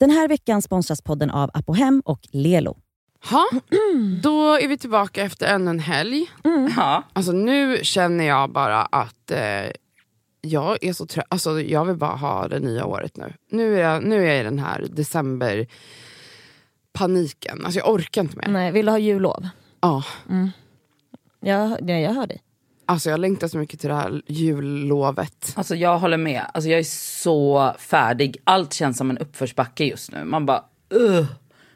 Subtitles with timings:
[0.00, 2.76] Den här veckan sponsras podden av Apohem och Lelo.
[3.30, 3.48] Ha,
[4.22, 6.26] då är vi tillbaka efter ännu en helg.
[6.76, 7.02] Ja.
[7.12, 9.70] Alltså nu känner jag bara att eh,
[10.40, 11.26] jag är så trött.
[11.28, 13.32] Alltså jag vill bara ha det nya året nu.
[13.50, 15.66] Nu är jag, nu är jag i den här december
[16.92, 17.64] paniken.
[17.64, 18.48] Alltså jag orkar inte mer.
[18.48, 19.48] Nej, vill du ha jullov?
[19.80, 20.04] Ja.
[21.40, 22.42] Ja, ja, jag hör dig.
[22.86, 25.52] Alltså jag längtar så mycket till det här jullovet.
[25.54, 26.42] Alltså jag håller med.
[26.54, 26.84] Alltså jag är
[27.22, 28.36] så färdig.
[28.44, 30.24] Allt känns som en uppförsbacke just nu.
[30.24, 31.26] Man bara, Ugh,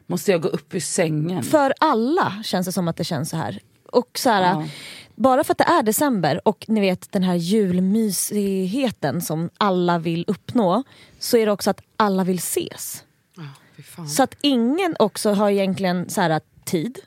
[0.07, 1.43] måste jag gå upp ur sängen?
[1.43, 3.59] För alla känns det som att det känns så här.
[3.93, 4.69] Och så här, Ja.
[5.15, 10.25] Bara för att det är december och ni vet den här julmysigheten som alla vill
[10.29, 10.83] uppnå
[11.19, 13.05] så är det också att alla vill ses.
[13.85, 14.09] Fan.
[14.09, 16.99] Så att ingen också har egentligen så här, tid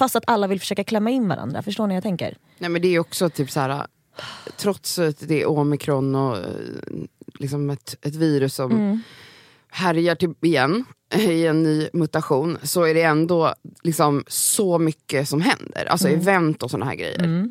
[0.00, 1.62] fast att alla vill försöka klämma in varandra.
[1.62, 2.36] Förstår ni vad jag tänker?
[2.58, 3.86] Nej men det är också typ så här.
[4.56, 6.44] Trots att det är omikron och eh,
[7.38, 9.00] liksom ett, ett virus som Mm.
[9.70, 15.40] härjar till, igen i en ny mutation så är det ändå liksom så mycket som
[15.40, 15.84] händer.
[15.90, 16.20] Alltså Mm.
[16.20, 17.22] event och såna här grejer.
[17.24, 17.44] Eh,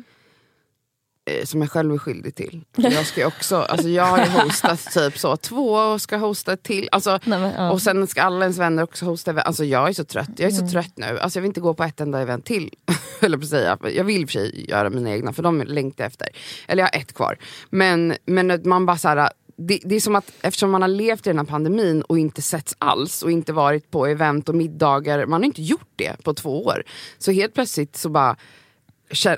[1.44, 2.60] Som jag själv är skyldig till.
[2.76, 6.88] Jag, ska också, alltså jag har ju hostat typ så, två och ska hosta till.
[6.92, 7.70] Alltså, Nej, men, ja.
[7.70, 9.40] Och sen ska alla ens vänner också hosta.
[9.40, 10.28] Alltså jag är så trött.
[10.36, 10.68] Jag är Mm.
[10.68, 11.18] så trött nu.
[11.18, 12.70] Alltså jag vill inte gå på ett enda event till.
[13.20, 13.78] Eller på säga.
[13.94, 16.28] Jag vill i och för sig göra mina egna för de längtar efter.
[16.68, 17.36] Eller jag har ett kvar.
[17.70, 21.26] Men, men man bara så här, det, det är som att eftersom man har levt
[21.26, 25.26] i den här pandemin och inte setts alls och inte varit på event och middagar.
[25.26, 26.82] Man har inte gjort det på två år.
[27.18, 28.36] Så helt plötsligt så bara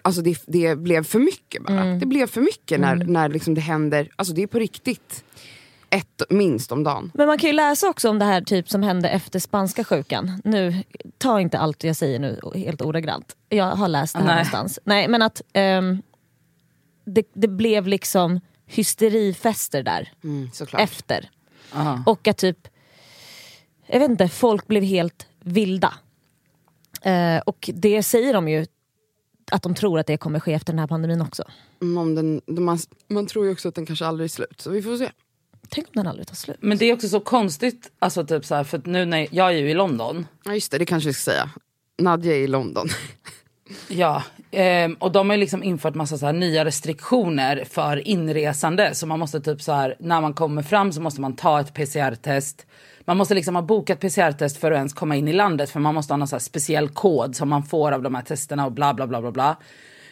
[0.03, 1.81] Alltså det, det blev för mycket bara.
[1.81, 1.99] Mm.
[1.99, 4.09] Det blev för mycket när, när liksom det händer.
[4.17, 5.25] Alltså det är på riktigt.
[5.91, 7.11] Ett minst om dagen.
[7.15, 10.41] Men man kan ju läsa också om det här typ som hände efter spanska sjukan.
[10.45, 10.83] Nu,
[11.19, 13.37] ta inte allt jag säger nu helt ordagrant.
[13.49, 14.35] Jag har läst det här Nej.
[14.35, 14.79] någonstans.
[14.85, 16.03] Nej men att ehm,
[17.05, 21.31] det, det blev liksom hysterifester där Mm, efter.
[21.75, 22.03] Aha.
[22.07, 22.69] Och att typ,
[23.87, 25.95] jag vet inte, folk blev helt vilda.
[27.03, 28.67] Eh, och det säger de ju
[29.53, 31.45] att de tror att det kommer ske efter den här pandemin också.
[31.83, 34.71] Mm, Om den, man, man tror ju också att den kanske aldrig är slut, så
[34.71, 35.11] vi får se.
[35.69, 36.57] Tänk om den aldrig tar slut.
[36.61, 39.49] Men det är också så konstigt, alltså typ så här, för att nu när jag
[39.49, 40.27] är ju i London.
[40.45, 41.51] Ja just det, det kanske vi ska säga.
[41.99, 42.89] Nadja är i London.
[43.89, 48.95] Ja, ehm, och de har ju liksom infört massa så här nya restriktioner för inresande.
[48.95, 51.75] Så man måste typ så här, när man kommer fram så måste man ta ett
[51.75, 52.67] PCR-test.
[53.05, 55.71] Man måste liksom ha bokat PCR-test för att ens komma in i landet.
[55.71, 58.67] För man måste ha någon så speciell kod som man får av de här testerna
[58.67, 59.57] och bla bla bla bla bla.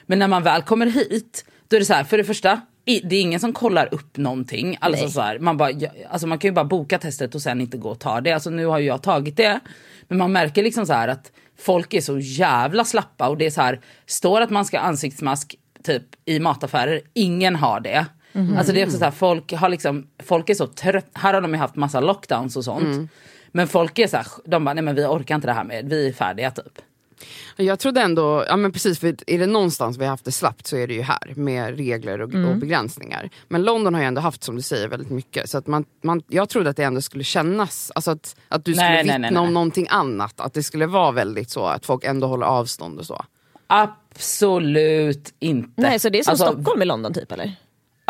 [0.06, 3.16] Men när man väl kommer hit, då är det så här, för det första, det
[3.16, 4.76] är ingen som kollar upp någonting.
[4.80, 5.12] Alltså Nej.
[5.12, 5.70] så här, man, bara,
[6.10, 8.32] alltså man kan ju bara boka testet och sen inte gå och ta det.
[8.32, 9.60] Alltså nu har ju jag tagit det.
[10.08, 13.50] Men man märker liksom så här att folk är så jävla slappa och det är
[13.50, 18.06] så här, står att man ska ha ansiktsmask typ i mataffärer, ingen har det.
[18.58, 21.40] Alltså det är också så här, folk har liksom, folk är så trött, här har
[21.40, 23.10] de ju haft massa lockdowns och sånt.
[23.52, 25.88] Men folk är så här, de bara, nej men vi orkar inte det här med,
[25.88, 26.78] vi är färdiga typ.
[27.56, 30.66] Jag trodde ändå, ja men precis, för är det någonstans vi har haft det slappt
[30.66, 33.30] så är det ju här med regler och, och begränsningar.
[33.48, 35.50] Men London har ju ändå haft som du säger väldigt mycket.
[35.50, 38.74] Så att man, man, jag trodde att det ändå skulle kännas, alltså att, att du
[38.74, 39.40] skulle Nej, nej, vittna nej, nej.
[39.40, 40.40] om någonting annat.
[40.40, 43.24] Att det skulle vara väldigt så, att folk ändå håller avstånd och så.
[43.66, 45.82] Absolut inte.
[45.82, 47.54] Nej så det är som alltså, Stockholm i London typ eller?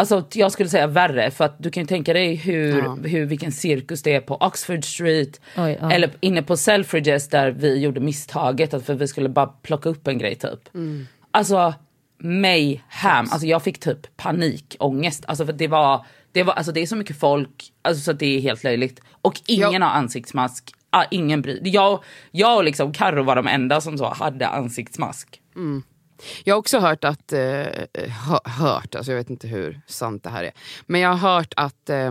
[0.01, 2.95] Alltså jag skulle säga värre för att du kan ju tänka dig hur, Ja.
[3.05, 5.41] hur vilken cirkus det är på Oxford Street.
[5.57, 5.93] Oj, ja.
[5.93, 10.09] Eller inne på Selfridges där vi gjorde misstaget att för vi skulle bara plocka upp
[10.09, 10.75] en grej typ.
[10.75, 11.07] Mm.
[11.31, 11.75] Alltså
[12.19, 15.25] mayhem, alltså jag fick typ panikångest.
[15.29, 18.19] Alltså för det var, det var, alltså det är så mycket folk, alltså så att
[18.19, 19.01] det är helt löjligt.
[19.23, 19.85] Och ingen Ja.
[19.89, 24.05] har ansiktsmask, ah, ingen bryr jag, jag och liksom Karo var de enda som så
[24.09, 25.41] hade ansiktsmask.
[26.45, 27.67] Jag har också hört att, eh,
[28.45, 30.53] hört, alltså jag vet inte hur sant det här är.
[30.87, 32.11] Men jag har hört att eh,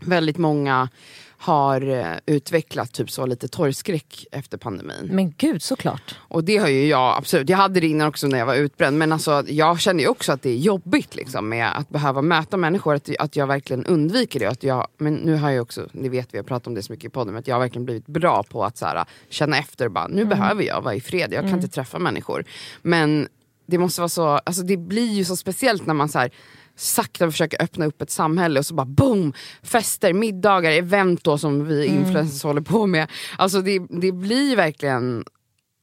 [0.00, 0.88] väldigt många
[1.38, 5.08] har eh, utvecklat typ så lite torgskräck efter pandemin.
[5.10, 6.14] Men gud såklart.
[6.18, 8.98] Och det har ju jag absolut, jag hade det innan också när jag var utbränd.
[8.98, 12.56] Men alltså, jag känner ju också att det är jobbigt liksom, med att behöva möta
[12.56, 12.94] människor.
[12.94, 14.46] Att, att jag verkligen undviker det.
[14.46, 16.92] Att jag, men nu har jag också, ni vet vi har pratat om det så
[16.92, 19.58] mycket i podden, men att jag har verkligen blivit bra på att så här, känna
[19.58, 22.44] efter bara, nu behöver jag vara i fred, jag kan inte träffa människor.
[22.82, 23.28] Men
[23.66, 26.30] det måste vara så, alltså det blir ju så speciellt när man så här,
[26.76, 29.32] sakta försöker öppna upp ett samhälle och så bara boom!
[29.62, 33.10] Fester, middagar, event då som vi influencers håller på med.
[33.38, 35.24] Alltså det, det blir verkligen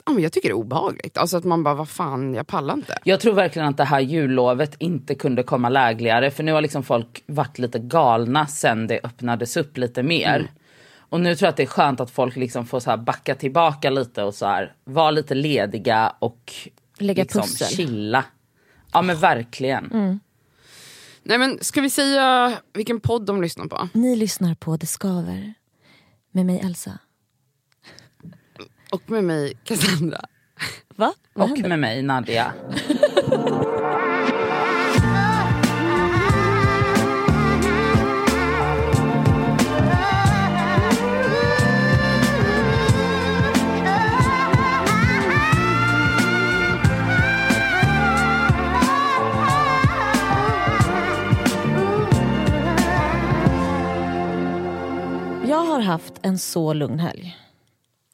[0.05, 1.17] Ja, men jag tycker det är obehagligt.
[1.17, 2.97] Alltså att man bara, vad fan, jag pallar inte.
[3.03, 6.83] Jag tror verkligen att det här jullovet inte kunde komma lägligare för nu har liksom
[6.83, 10.51] folk varit lite galna sen det öppnades upp lite mer.
[10.97, 13.35] Och nu tror jag att det är skönt att folk liksom får så här backa
[13.35, 16.53] tillbaka lite och så här vara lite lediga och
[16.97, 17.67] Lägga liksom pussel.
[17.67, 18.25] chilla.
[18.93, 20.19] Ja men verkligen.
[21.25, 23.89] Nej men ska vi säga vilken podd de lyssnar på?
[23.93, 25.53] Ni lyssnar på Det Skaver.
[26.31, 26.99] Med mig Elsa.
[28.91, 30.21] Och med mig Cassandra.
[30.95, 31.13] Va?
[31.33, 31.69] Vad Och händer?
[31.69, 32.53] med mig Nadia.
[55.73, 57.37] har haft en så lugn helg.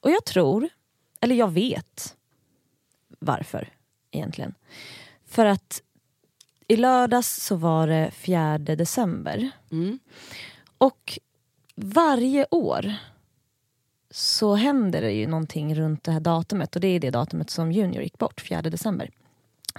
[0.00, 0.68] Och jag tror,
[1.20, 2.16] eller jag vet
[3.18, 3.68] varför
[4.10, 4.54] egentligen.
[5.26, 5.82] För att
[6.68, 9.50] i lördags så var det 4 december.
[10.78, 11.18] Och
[11.74, 12.94] varje år
[14.10, 17.72] så händer det ju någonting runt det här datumet och det är det datumet som
[17.72, 19.10] Junior gick bort, 4 december.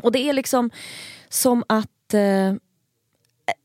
[0.02, 0.70] Och det är liksom
[1.30, 2.54] som att eh,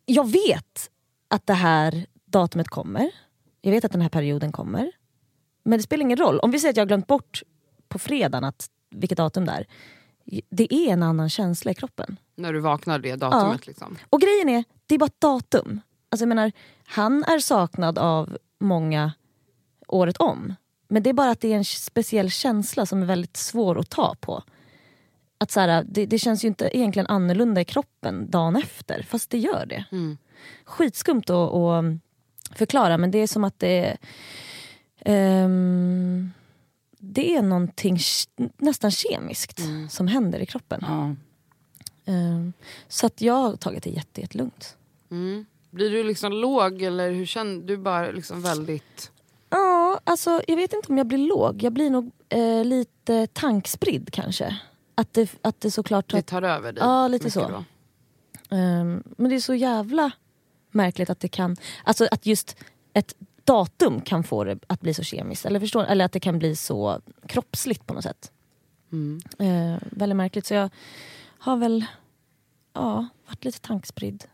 [0.06, 0.90] jag vet
[1.28, 3.10] att det här datumet kommer.
[3.66, 4.92] Jag vet att den här perioden kommer.
[5.62, 6.38] Men det spelar ingen roll.
[6.38, 7.42] Om vi säger att jag har glömt bort
[7.88, 9.66] på fredagen att, vilket datum det är.
[10.48, 12.16] Det är en annan känsla i kroppen.
[12.34, 13.66] När du vaknar det datumet.
[13.66, 13.96] Liksom.
[14.10, 15.80] Och grejen är, det är bara ett datum.
[16.08, 16.52] Alltså jag menar,
[16.86, 19.12] han är saknad av många
[19.86, 20.54] året om.
[20.88, 23.90] Men det är bara att det är en speciell känsla som är väldigt svår att
[23.90, 24.42] ta på.
[25.38, 29.30] Att så här, det, det känns ju inte egentligen annorlunda i kroppen dagen efter, fast
[29.30, 29.84] det gör det.
[30.64, 31.84] Skitskumt att, att
[32.54, 33.98] förklara men det är som att det är...
[35.04, 36.30] ehm,
[36.98, 37.98] det är någonting
[38.56, 39.60] nästan kemiskt
[39.90, 40.80] som händer i kroppen.
[40.82, 41.14] Ja.
[42.12, 42.52] Ehm,
[42.88, 44.76] så att jag har tagit det jätte, jättelugnt.
[45.10, 45.46] Mm.
[45.70, 47.76] Blir du liksom låg eller hur känner du?
[47.76, 49.10] bara liksom väldigt...
[49.50, 51.62] Ja, alltså jag vet inte om jag blir låg.
[51.62, 54.58] Jag blir nog eh, lite tankspridd kanske.
[54.94, 56.84] Att det, att det såklart tar Det tar över dig?
[56.84, 57.64] Ja, lite så.
[58.50, 60.10] Ehm, men det är så jävla
[60.76, 61.56] märkligt att det kan...
[61.84, 62.56] Alltså att just
[62.92, 63.14] ett
[63.44, 65.46] datum kan få det att bli så kemiskt.
[65.46, 68.32] Eller, förstår, eller att det kan bli så kroppsligt på något sätt.
[68.92, 69.20] Mm.
[69.40, 70.46] Uh, väldigt märkligt.
[70.46, 70.70] Så jag
[71.38, 71.84] har väl
[72.72, 74.24] ja, varit lite tankspridd.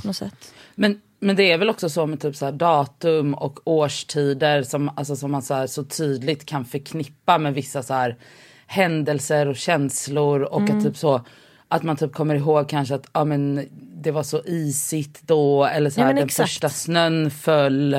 [0.00, 0.54] På något sätt.
[0.74, 5.16] Men, men det är väl också så med typ så datum och årstider som, alltså,
[5.16, 8.16] som man så, här, så tydligt kan förknippa med vissa så här,
[8.66, 10.40] händelser och känslor.
[10.42, 10.78] Och Mm.
[10.78, 11.20] att, typ så,
[11.72, 13.68] att man typ kommer ihåg kanske att ja, men,
[14.02, 15.64] det var så isigt då.
[15.64, 16.38] Eller så Ja, här, men den exakt.
[16.40, 16.46] Mm.
[16.48, 17.94] första snön föll.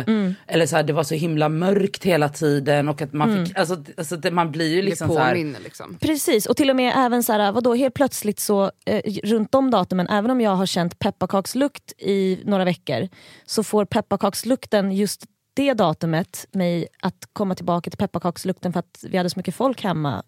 [0.48, 2.90] Eller så här, det var så himla mörkt hela tiden.
[2.90, 3.46] Och att man, Mm.
[3.46, 5.98] fick, alltså, alltså, det, man blir ju liksom så här, liksom.
[6.02, 9.72] Precis, och till och med även så här, vadå, helt plötsligt så eh, runt de
[9.72, 13.10] datumen, även om jag har känt pepparkakslukt i några veckor,
[13.46, 19.18] så får pepparkakslukten just det datumet mig att komma tillbaka till pepparkakslukten för att vi
[19.18, 20.24] hade så mycket folk hemma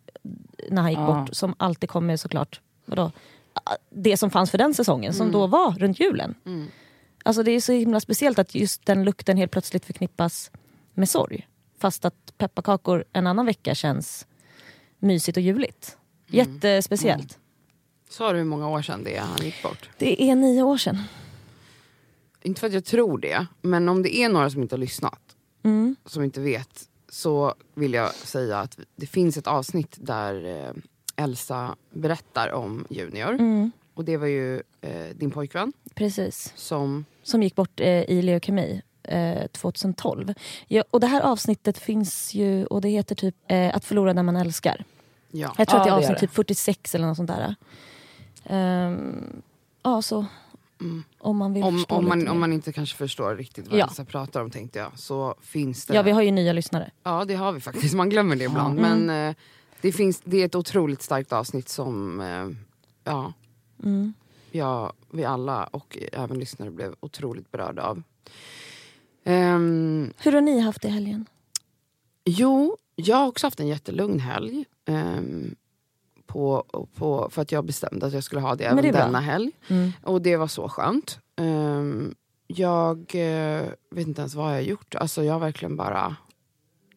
[0.69, 1.05] när han gick Ja.
[1.13, 3.11] bort som alltid kommer såklart, vadå,
[3.89, 6.35] det som fanns för den säsongen som då var runt julen.
[7.23, 10.51] Alltså det är så himla speciellt att just den lukten helt plötsligt förknippas
[10.93, 11.47] med sorg.
[11.77, 14.27] Fast att pepparkakor en annan vecka känns
[14.99, 15.97] mysigt och juligt.
[16.27, 17.39] Jättespeciellt.
[18.09, 19.89] Sa du hur många år sedan det är han gick bort?
[19.97, 20.97] Det är nio år sedan.
[22.41, 25.19] Inte för att jag tror det, men om det är några som inte har lyssnat,
[25.63, 25.95] Mm.
[26.05, 30.73] som inte vet, så vill jag säga att det finns ett avsnitt där eh,
[31.15, 33.33] Elsa berättar om Junior.
[33.33, 33.71] Mm.
[33.93, 36.53] Och det var ju eh, din pojkvän Precis.
[36.55, 37.05] som...
[37.23, 40.33] Som gick bort eh, i leukemi eh, 2012.
[40.67, 44.23] Ja, och det här avsnittet finns ju och det heter typ eh, Att förlora när
[44.23, 44.83] man älskar.
[45.31, 45.53] Ja.
[45.57, 46.27] Jag tror Ja, att det är avsnitt det.
[46.27, 47.55] typ 46 eller något sånt där.
[48.45, 49.41] Ehm,
[49.83, 50.25] ja, så
[51.17, 53.85] om man vill Om, om, man, om man inte kanske förstår riktigt vad Ja.
[53.85, 55.93] Elsa pratar om tänkte jag, så finns det...
[55.95, 56.91] Ja, vi har ju nya lyssnare.
[57.03, 58.79] Ja det har vi faktiskt, man glömmer det ibland.
[58.79, 59.05] Mm.
[59.05, 59.35] Men eh,
[59.85, 62.49] det, finns, det är ett otroligt starkt avsnitt som eh,
[63.03, 63.33] ja,
[63.83, 64.13] Mm.
[64.51, 68.03] ja, vi alla och även lyssnare blev otroligt berörda av.
[69.23, 71.25] Ehm, Hur har ni haft det i helgen?
[72.25, 74.65] jo, jag har också haft en jättelugn helg.
[74.85, 75.55] ehm,
[76.25, 76.63] på,
[76.95, 79.05] på, för att jag bestämde att jag skulle ha det Men även det är bra.
[79.05, 79.51] denna helg.
[79.67, 79.91] Mm.
[80.03, 81.19] Och det var så skönt.
[81.35, 82.15] Ehm,
[82.47, 84.95] jag eh, vet inte ens vad jag har gjort.
[84.95, 86.15] Alltså jag har verkligen bara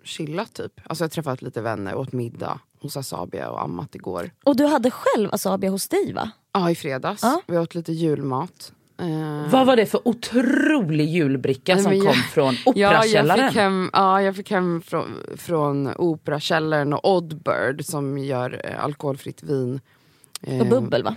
[0.03, 0.81] chillat typ.
[0.85, 4.31] Alltså jag har träffat lite vänner, åt middag hos Asabia och ammat igår.
[4.45, 6.31] Och du hade själv Asabia hos dig va?
[6.53, 7.23] Ja, i fredags.
[7.23, 7.41] Ja.
[7.47, 8.73] Vi åt lite julmat.
[9.01, 12.91] Eh, Vad var det för otrolig julbricka Nej, som men kom jag- från Ja, jag
[12.91, 13.49] Operakällaren?
[13.49, 19.43] fick hem, ja, jag fick hem från, från Operakällaren och Oddbird som gör eh, alkoholfritt
[19.43, 19.81] vin.
[20.41, 21.17] Och Ehm, bubbel va?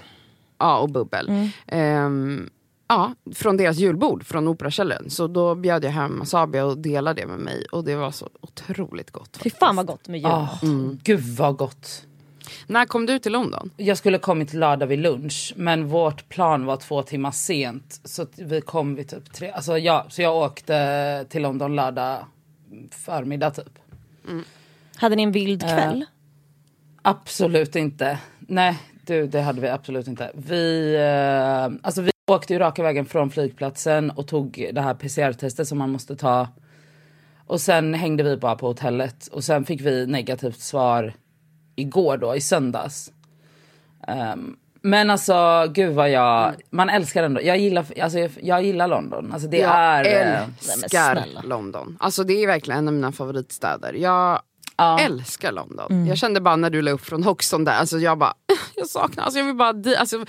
[0.57, 1.49] Ja, och bubbel.
[1.67, 2.49] Ehm,
[2.91, 5.09] ja, från deras julbord, från Operakällaren.
[5.09, 7.65] Så då bjöd jag hem Asabia och delade det med mig.
[7.71, 9.29] Och det var så otroligt gott.
[9.33, 9.57] Fy Faktiskt.
[9.57, 10.29] fan vad gott med jul.
[10.31, 10.59] Ah,
[11.03, 12.05] Gud vad gott.
[12.67, 13.71] När kom du till London?
[13.77, 18.01] Jag skulle kommit lördag vid lunch men vårt plan var två timmar sent.
[18.03, 19.51] Så vi kom vid typ tre.
[19.51, 22.25] Alltså jag, så jag åkte till London lördag
[22.91, 23.79] förmiddag typ.
[24.95, 26.05] Hade ni en vild kväll?
[27.01, 28.19] Absolut inte.
[28.39, 30.31] Nej, du, det hade vi absolut inte.
[30.33, 35.67] Vi, eh, alltså vi åkte ju raka vägen från flygplatsen och tog det här PCR-testet
[35.67, 36.47] som man måste ta.
[37.47, 41.13] Och sen hängde vi bara på hotellet och sen fick vi negativt svar
[41.75, 43.11] igår då, i söndags.
[44.07, 48.87] Ehm, men alltså gud vad jag, man älskar ändå, jag gillar, alltså, jag, jag gillar
[48.87, 49.31] London.
[49.33, 50.33] Alltså det Jag är...
[50.33, 51.27] eh, älskar.
[51.43, 51.97] London.
[51.99, 53.93] Alltså det är verkligen en av mina favoritstäder.
[53.93, 54.41] Jag
[54.81, 54.99] Ja.
[54.99, 56.05] älskar London.
[56.07, 58.33] Jag kände bara när du la upp från Hoxton där, alltså jag bara,
[58.75, 60.25] jag saknar, alltså jag vill bara, alltså,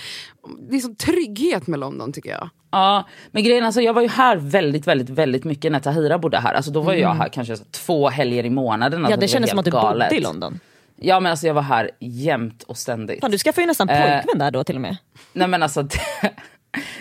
[0.71, 2.50] det är sån trygghet med London tycker jag.
[2.71, 6.38] Ja, men grejen alltså jag var ju här väldigt, väldigt, väldigt mycket när Tahira bodde
[6.38, 6.54] här.
[6.54, 9.00] Alltså då var jag här kanske så två helger i månaden.
[9.00, 10.09] Alltså Ja det var kändes som att du galet.
[10.09, 10.61] bodde i London.
[10.97, 13.21] Ja men alltså jag var här jämt och ständigt.
[13.21, 14.02] Fan, du skaffade ju nästan Eh.
[14.02, 14.97] pojkvän där då till och med.
[15.32, 15.99] Nej men alltså det,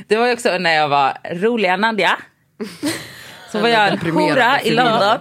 [0.07, 2.17] det var ju också när jag var roliga Nadja.
[3.51, 4.71] Så var jag en hora i.
[4.75, 5.19] London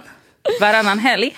[0.61, 1.35] varannan helg.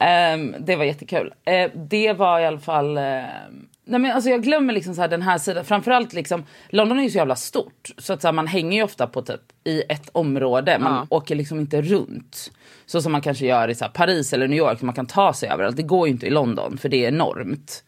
[0.00, 1.34] Ehm, det var jättekul.
[1.44, 2.98] Eh, det var i alla fall...
[2.98, 5.64] ehm, nej men alltså jag glömmer liksom så här den här sidan.
[5.64, 7.88] Framförallt liksom, London är ju så jävla stort.
[7.98, 10.78] Så att så här, man hänger ju ofta på typ i ett område.
[10.78, 11.16] Man Ja.
[11.16, 12.50] åker liksom inte runt.
[12.86, 14.82] Så som man kanske gör i så här, Paris eller New York.
[14.82, 15.76] Man kan ta sig överallt.
[15.76, 17.84] Det går ju inte i London för det är enormt.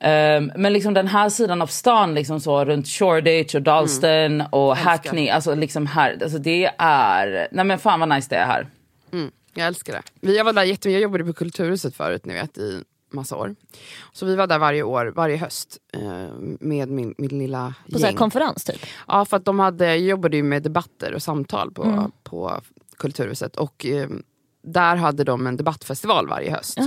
[0.00, 4.76] Ehm, men liksom den här sidan av stan, liksom så runt Shoreditch och Dalston och
[4.76, 8.66] Hackney, alltså liksom här, alltså det är, nej men fan vad nice det är här.
[9.12, 10.02] Mm, jag älskar det.
[10.20, 13.54] Vi, jag var där jättemycket, jag jobbade på Kulturhuset förut ni vet i massa år.
[14.12, 16.28] Så vi var där varje år, varje höst eh,
[16.60, 18.16] med min, min lilla På gäng.
[18.16, 18.86] konferens typ.
[19.08, 22.10] Ja för att de hade, jobbade ju med debatter och samtal på, Mm.
[22.22, 22.60] på
[22.96, 24.08] Kulturhuset och eh,
[24.62, 26.78] där hade de en debattfestival varje höst.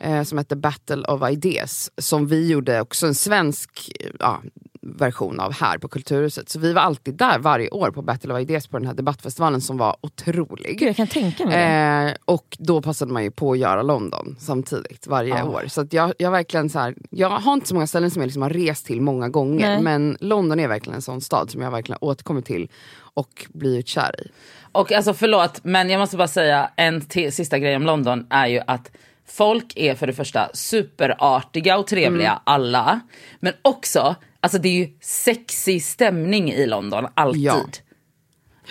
[0.00, 1.90] Eh, som hette Battle of Ideas.
[1.98, 4.42] Som vi gjorde också en svensk eh, ja,
[4.82, 6.48] version av här på Kulturhuset.
[6.48, 9.60] Så vi var alltid där varje år på Battle of Ideas på den här debattfestivalen
[9.60, 10.78] som var otrolig.
[10.78, 12.10] Gud jag kan tänka mig det.
[12.10, 15.44] Eh, och då passade man ju på att göra London samtidigt varje Ja.
[15.44, 15.64] år.
[15.68, 18.26] Så att jag, jag, verkligen så här, jag har inte så många ställen som jag
[18.26, 19.68] liksom har rest till många gånger.
[19.68, 19.82] Nej.
[19.82, 22.68] Men London är verkligen en sån stad som jag verkligen återkommer till
[23.14, 24.30] och blivit kär i.
[24.72, 28.46] Och alltså förlåt, men jag måste bara säga en till, sista grej om London är
[28.46, 28.90] ju att
[29.28, 33.00] folk är för det första superartiga och trevliga alla.
[33.40, 37.42] Men också, alltså det är ju sexig stämning i London, alltid.
[37.42, 37.64] Ja.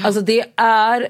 [0.02, 1.02] Alltså det är,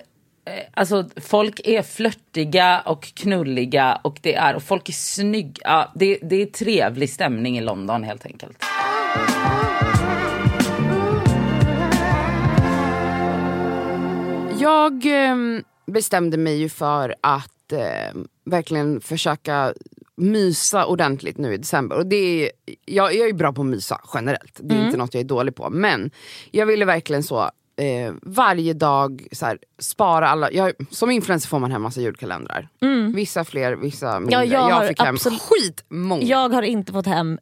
[0.45, 5.89] eh, alltså folk är flörtiga och knulliga och det är, och folk är snygga.
[5.95, 8.65] Det, det är trevlig stämning i London helt enkelt.
[14.59, 19.73] Jag ehm, bestämde mig ju för att ehm, verkligen försöka
[20.19, 21.95] mysa ordentligt nu i december.
[21.97, 22.51] Och det är,
[22.85, 25.55] jag, jag är bra på att mysa generellt, det är inte något jag är dålig
[25.55, 25.69] på.
[25.69, 26.11] Men
[26.51, 27.39] jag ville verkligen så
[27.77, 32.69] eh, varje dag så här, spara alla, jag, som influencer får man hem massa julkalendrar.
[33.15, 34.35] Vissa fler, vissa mindre.
[34.37, 34.51] Mm.
[34.51, 36.23] jag jag fick hem absolut- skitmånga.
[36.23, 37.39] Jag har inte fått hem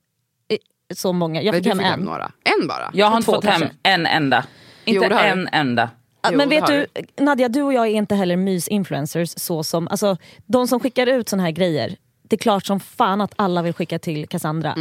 [0.50, 0.58] eh,
[0.96, 1.42] så många.
[1.42, 2.06] Jag fick hem fick hem en.
[2.06, 2.32] några.
[2.62, 2.92] En bara?
[2.94, 3.78] Jag har inte fått hem kanske.
[3.84, 4.46] en enda.
[4.86, 5.22] Jo, Inte du.
[5.22, 5.90] en enda.
[6.22, 6.86] Ja, Jo, men vet du,
[7.24, 11.30] Nadja, du och jag är inte heller mys-influencers så som, alltså de som skickar ut
[11.30, 11.96] såna här grejer,
[12.28, 14.76] det är klart som fan att alla vill skicka till Cassandra.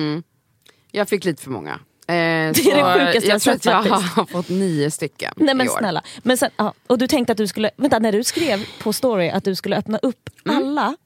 [0.90, 1.72] Jag fick lite för många.
[1.72, 2.14] Eh, det
[2.48, 4.16] är så det sjukaste jag jag tror att jag faktiskt.
[4.16, 5.78] har fått nio stycken Nej men i år.
[5.78, 6.02] snälla.
[6.22, 9.28] Men sen, ja, och du tänkte att du skulle, vänta när du skrev på story
[9.30, 10.56] att du skulle öppna upp Mm.
[10.56, 10.96] alla,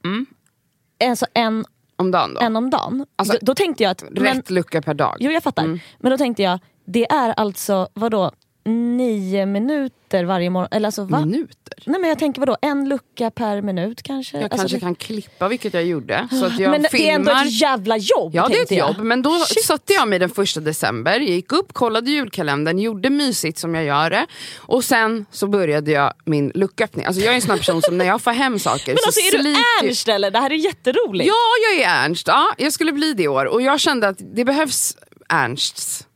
[1.03, 2.41] alltså en, Om dagen då?
[2.41, 3.05] en om dagen.
[3.15, 5.17] Alltså, då, då tänkte jag att, men, Rätt lucka per dag.
[5.19, 8.31] jo jag fattar, men då tänkte jag, det är alltså vadå,
[8.65, 11.19] nio minuter varje morgon, eller alltså va?
[11.19, 11.83] Minuter?
[11.85, 14.37] Nej men jag tänker vadå, en lucka per minut kanske?
[14.37, 16.27] Jag Alltså, kanske det, kan klippa, vilket jag gjorde.
[16.31, 16.89] Så att jag men filmar.
[16.91, 18.87] det är ändå ett jävla jobb Ja det är ett jag.
[18.89, 19.63] jobb, men då Shit.
[19.65, 24.09] satte jag mig den första december, gick upp, kollade julkalendern, gjorde mysigt som jag gör
[24.09, 24.25] det.
[24.57, 27.05] Och sen så började jag min lucköppning.
[27.05, 29.37] Alltså jag är en sån person som när jag får hem saker Men så alltså
[29.37, 29.55] är du
[29.87, 30.31] Ernst eller?
[30.31, 31.27] Det här är jätteroligt.
[31.27, 31.33] Ja,
[31.71, 32.27] jag är Ernst.
[32.27, 33.45] Ja, jag skulle bli det i år.
[33.45, 34.97] Och jag kände att det behövs
[35.29, 36.07] Ernsts.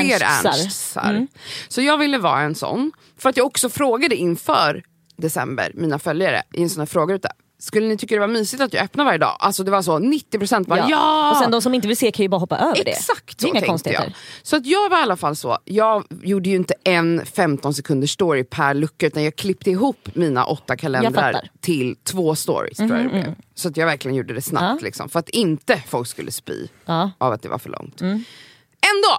[0.00, 0.50] Fler Ernstsar.
[0.64, 1.26] Ernstsar.
[1.68, 2.92] Så jag ville vara en sån.
[3.18, 4.82] För att jag också frågade inför
[5.16, 7.28] december mina följare i en sån här frågeruta.
[7.58, 9.36] Skulle ni tycka det var mysigt att jag öppnar varje dag?
[9.38, 11.30] Alltså det var så 90% bara ja.
[11.30, 12.90] Och sen de som inte vill se kan ju bara hoppa över det.
[12.90, 14.04] Exakt det är så inga tänkte konstigheter.
[14.04, 14.46] jag.
[14.46, 18.10] Så att jag var i alla fall så, jag gjorde ju inte en 15 sekunders
[18.10, 22.78] story per lucka utan jag klippte ihop mina åtta kalendrar till två stories.
[22.78, 23.34] jag det blev.
[23.54, 26.94] Så att jag verkligen gjorde det snabbt liksom, för att inte folk skulle spy Ja.
[26.94, 27.10] Mm.
[27.18, 28.00] av att det var för långt.
[28.00, 29.18] Ändå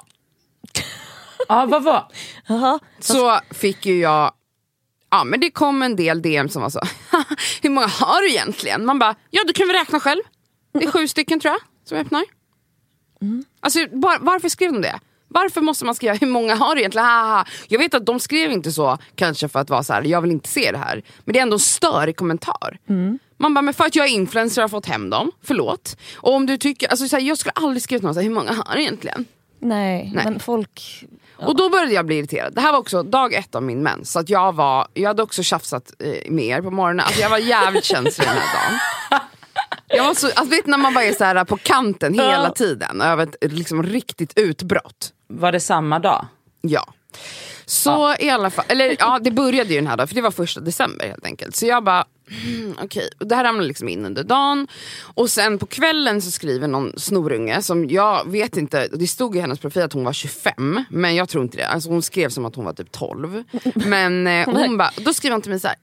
[1.47, 2.07] Ja, vad var?
[2.99, 4.31] Så fick ju jag
[5.09, 6.79] Ja men det kom en del DM som var så,
[7.61, 8.85] hur många har du egentligen?
[8.85, 10.21] Man bara, ja du kan väl räkna själv.
[10.73, 12.23] Det är sju stycken tror jag som öppnar.
[13.21, 13.45] Mm.
[13.59, 14.99] Alltså var, varför skrev de det?
[15.27, 17.05] Varför måste man skriva hur många har du egentligen?
[17.07, 17.45] Haha.
[17.67, 20.31] Jag vet att de skrev inte så kanske för att vara så här, jag vill
[20.31, 21.03] inte se det här.
[21.23, 22.77] Men det är ändå en störig kommentar.
[23.37, 25.97] Man bara, men för att jag är influencer har jag fått hem dem, förlåt.
[26.15, 28.35] Och om du tycker, alltså, så här, jag skulle aldrig skrivit något så här, hur
[28.35, 29.25] många har du egentligen?
[29.61, 30.25] Nej, Nej.
[30.25, 31.05] men folk...
[31.37, 32.53] Och då började jag bli irriterad.
[32.53, 34.11] Det här var också dag ett av min mens.
[34.11, 36.99] Så att jag, var, jag hade också tjafsat eh, med er på morgonen.
[36.99, 38.79] Alltså jag var jävligt känslig den här dagen.
[39.87, 43.01] Jag var så, alltså vet när man bara är så här på kanten hela tiden
[43.01, 45.13] över ett liksom, riktigt utbrott.
[45.27, 46.27] Var det samma dag?
[46.61, 46.93] Ja.
[47.65, 50.31] Så i alla fall, eller ja det började ju den här dagen för det var
[50.31, 51.55] första december helt enkelt.
[51.55, 54.67] Så jag bara, mm, okej, Och det här ramlade liksom in under dagen.
[55.13, 59.39] Och sen på kvällen så skriver någon snorunge som jag vet inte, det stod i
[59.39, 61.67] hennes profil att hon var 25 men jag tror inte det.
[61.67, 63.43] Alltså hon skrev som att hon var typ 12.
[63.75, 65.77] Men eh, hon bara, då skriver hon till mig så här.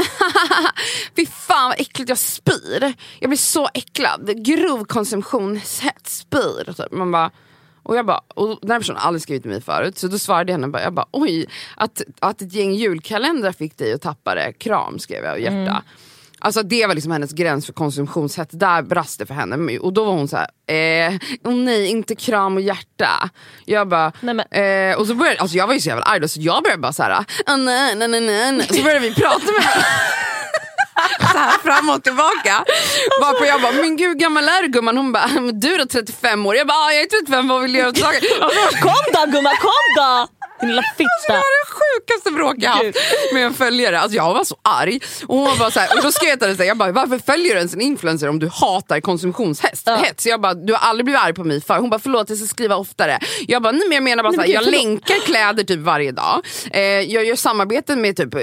[1.16, 2.92] Fy fan vad äckligt, jag spyr.
[3.18, 4.44] Jag blir så äcklad.
[4.44, 6.72] Grov konsumtionshets, spyr.
[6.72, 6.92] Typ.
[6.92, 7.30] Man bara,
[7.82, 10.18] och, jag bara, och den här personen har aldrig skrivit till mig förut så då
[10.18, 11.46] svarade jag henne bara, jag bara oj,
[11.76, 14.52] att, att ett gäng julkalendrar fick dig att tappa det.
[14.52, 15.82] Kram skrev jag och hjärta.
[16.42, 19.78] Alltså det var liksom hennes gräns för konsumtionshets, där brast det för henne.
[19.78, 20.48] Och då var hon så här,
[21.08, 23.30] eh, oh nej inte kram och hjärta.
[23.64, 26.28] Jag bara, Nej, eh, och så började, alltså jag var ju så jävla arg då,
[26.28, 28.66] så jag började bara så här, ah, nej, nej, nej, nej.
[28.70, 29.64] Så började vi prata med
[31.32, 32.64] så här fram och tillbaka.
[33.20, 34.96] Varpå jag bara, men gud gammal är du gumman?
[34.96, 36.56] Hon bara, men du är då 35 år?
[36.56, 38.20] Jag bara, jag är 35, vad vill du göra åt saken?
[38.82, 40.39] Kom då gumman, kom då!
[40.60, 41.32] Din lilla det fitta.
[41.32, 44.00] var det sjukaste bråk jag haft med en följare.
[44.00, 45.00] Alltså jag var så arg.
[45.26, 47.52] Och, hon var så här, och då skrev jag till henne, jag bara, varför följer
[47.52, 49.82] du ens en influencer om du hatar konsumtionshets?
[49.86, 49.96] Ja.
[49.96, 50.26] Hets?
[50.26, 51.78] Jag bara, du har aldrig blivit arg på mig för.
[51.78, 53.18] Hon bara, förlåt jag ska skriva oftare.
[53.48, 56.12] Jag bara, nej men jag menar bara Nej, så här, jag länkar kläder typ varje
[56.12, 56.42] dag.
[56.72, 58.40] Eh, jag gör samarbeten med typ eh,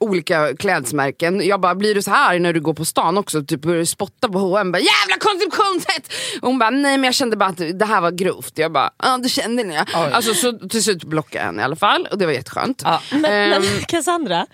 [0.00, 1.46] olika klädsmärken.
[1.46, 3.42] Jag bara, blir du så här när du går på stan också?
[3.42, 6.08] Typ börjar du spotta på H&M bara, jävla konsumtionshets!
[6.42, 8.52] Och hon bara, nej men jag kände bara att det här var grovt.
[8.54, 9.78] Jag bara, ja det kände ni.
[9.92, 12.82] Alltså, så till slut blockade jag henne i alla fall och det var jätteskönt.
[12.84, 13.02] Ja.
[13.10, 14.46] Men, men Ehm, Cassandra,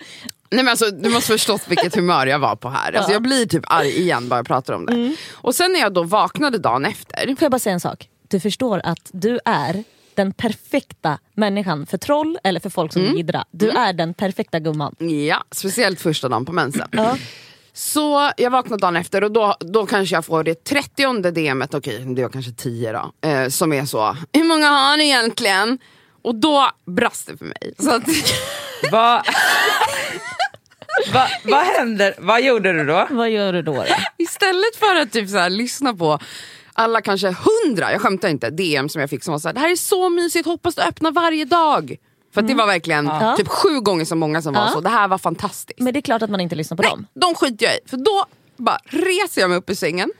[0.49, 2.93] Nej men alltså, du måste förstått vilket humör jag var på här.
[2.93, 5.15] Alltså, Jag blir typ arg igen bara jag pratar om det.
[5.33, 7.25] Och sen när jag då vaknade dagen efter.
[7.25, 8.09] får jag bara säga en sak?
[8.27, 9.83] Du förstår att du är
[10.15, 13.45] den perfekta människan för troll eller för folk som vill jiddra.
[13.51, 14.95] Du är den perfekta gumman.
[15.27, 16.87] Ja, speciellt första dagen på mensen.
[16.91, 17.17] Ja.
[17.73, 22.05] Så jag vaknade dagen efter och då, då kanske jag får det 30 DMet, okej
[22.15, 25.79] det var kanske 10 då, eh, som är så, hur många har ni egentligen?
[26.27, 27.73] Och då brast det för mig.
[27.79, 28.03] Så att,
[28.91, 29.23] Va,
[31.13, 32.15] va, vad händer?
[32.17, 33.07] Vad gjorde du då?
[33.09, 33.73] Vad gör du då?
[33.73, 33.85] då?
[34.17, 36.19] Istället för att typ så här, lyssna på
[36.73, 37.27] alla kanske
[37.65, 39.75] hundra, jag skämtar inte, DM som jag fick som var så här, det här är
[39.75, 41.95] så mysigt, hoppas du öppnar varje dag.
[42.33, 43.35] För att det var verkligen Ja.
[43.37, 44.69] typ sju gånger så många som var Ja.
[44.69, 45.79] så, det här var fantastiskt.
[45.79, 47.07] Men det är klart att man inte lyssnar på Nej, dem.
[47.13, 47.79] de skiter jag i.
[47.89, 48.25] För då
[48.57, 50.11] bara reser jag mig upp ur sängen,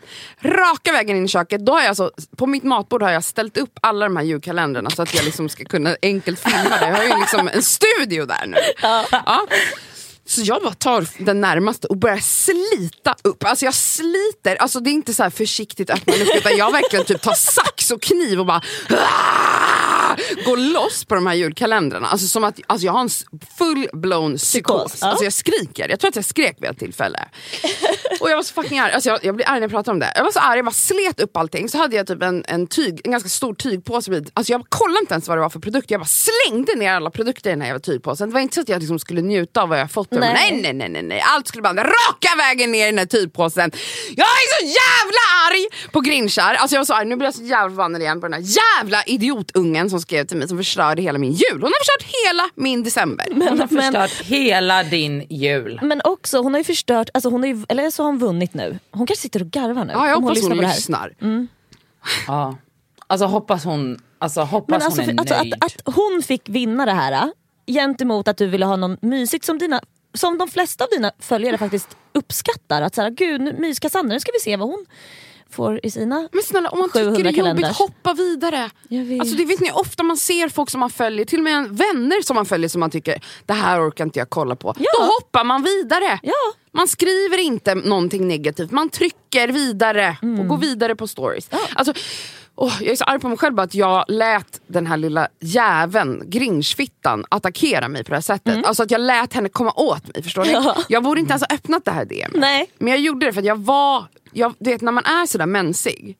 [0.41, 1.65] raka vägen in i köket.
[1.65, 4.89] Då har jag alltså, på mitt matbord har jag ställt upp alla de här julkalendrarna
[4.89, 6.88] så att jag liksom ska kunna enkelt filma det.
[6.88, 8.58] Jag har ju liksom en studio där nu.
[8.82, 9.47] Ja.
[10.26, 13.43] Så jag bara tar den närmaste och börjar slita upp.
[13.43, 17.06] Alltså jag sliter, alltså det är inte så här försiktigt öppna luft utan jag verkligen
[17.06, 18.62] typ tar sax och kniv och bara!
[20.46, 22.08] Går loss på de här julkalendrarna.
[22.08, 23.10] Alltså som att alltså jag har en
[23.58, 24.92] full blown psykos.
[24.92, 25.04] Psykos.
[25.04, 27.20] Alltså jag skriker, jag tror att jag skrek vid ett tillfälle.
[28.20, 30.00] Och jag var så fucking arg, alltså jag, jag blir arg när jag pratar om
[30.00, 30.12] det.
[30.16, 31.70] Jag var så arg, jag bara slet upp allting.
[31.70, 34.32] Så hade jag typ en, en, tyg, en ganska stor tygpåse vid.
[34.34, 35.92] Alltså jag kollade inte ens vad det var för produkt.
[35.92, 38.30] Jag bara slängde ner alla produkter i den här jävla tygpåsen.
[38.30, 40.12] Det var inte så att jag liksom skulle njuta av vad jag fått.
[40.12, 40.20] Nej.
[40.34, 40.62] Nej.
[40.62, 43.72] nej nej nej nej allt skulle bara raka vägen ner i den här tygpåsen.
[44.10, 46.54] Jag är så jävla arg på grinchar.
[46.54, 48.58] Alltså jag var så arg, nu blir jag så jävla förbannad igen på den här
[48.78, 51.51] jävla idiotungen som skrev till mig som förstörde hela min jul.
[51.51, 53.25] Hon har förstört hela min december.
[53.32, 55.80] Hon har Men, men, förstört hela din jul.
[55.84, 58.53] men också, hon har ju förstört, alltså hon har ju, eller så har hon vunnit
[58.53, 58.80] nu.
[58.91, 59.93] Hon kanske sitter och garvar nu.
[59.93, 60.75] Ja, jag hoppas hon det här.
[60.75, 61.13] lyssnar.
[62.27, 62.56] Ja.
[63.08, 65.53] Alltså hoppas hon, alltså, hoppas Men alltså, hon är för, alltså nöjd.
[65.53, 67.32] att, att hon fick vinna det här
[67.67, 69.82] gentemot att du ville ha någon mysigt som dina
[70.13, 72.82] som de flesta av dina följare faktiskt uppskattar.
[72.82, 74.86] Att såhär, gud nu- mys Cassandra, nu ska vi se vad hon
[75.49, 76.29] får i sina...
[76.31, 77.77] Men snälla om man tycker 700 det är jobbigt, kalenders.
[77.77, 78.69] hoppa vidare.
[79.19, 82.21] Alltså, det vet ni ofta man ser folk som man följer, till och med vänner
[82.21, 84.73] som man följer som man tycker det här orkar inte jag kolla på.
[84.79, 84.91] Ja.
[84.99, 86.19] Då hoppar man vidare.
[86.23, 86.33] Ja.
[86.71, 91.49] Man skriver inte någonting negativt, man trycker vidare och går vidare på stories.
[91.73, 91.93] Alltså,
[92.58, 95.28] åh, jag är så arg på mig själv bara att jag lät den här lilla
[95.39, 98.65] jäveln, grinchfittan, attackera mig på det här sättet.
[98.65, 100.52] Alltså att jag lät henne komma åt mig, förstår ni?
[100.54, 100.78] Ja.
[100.89, 102.32] Jag borde inte ens ha öppnat det här DM.
[102.36, 102.72] Nej.
[102.78, 105.46] Men jag gjorde det för att jag var, jag, du vet när man är sådär
[105.46, 106.17] mensig,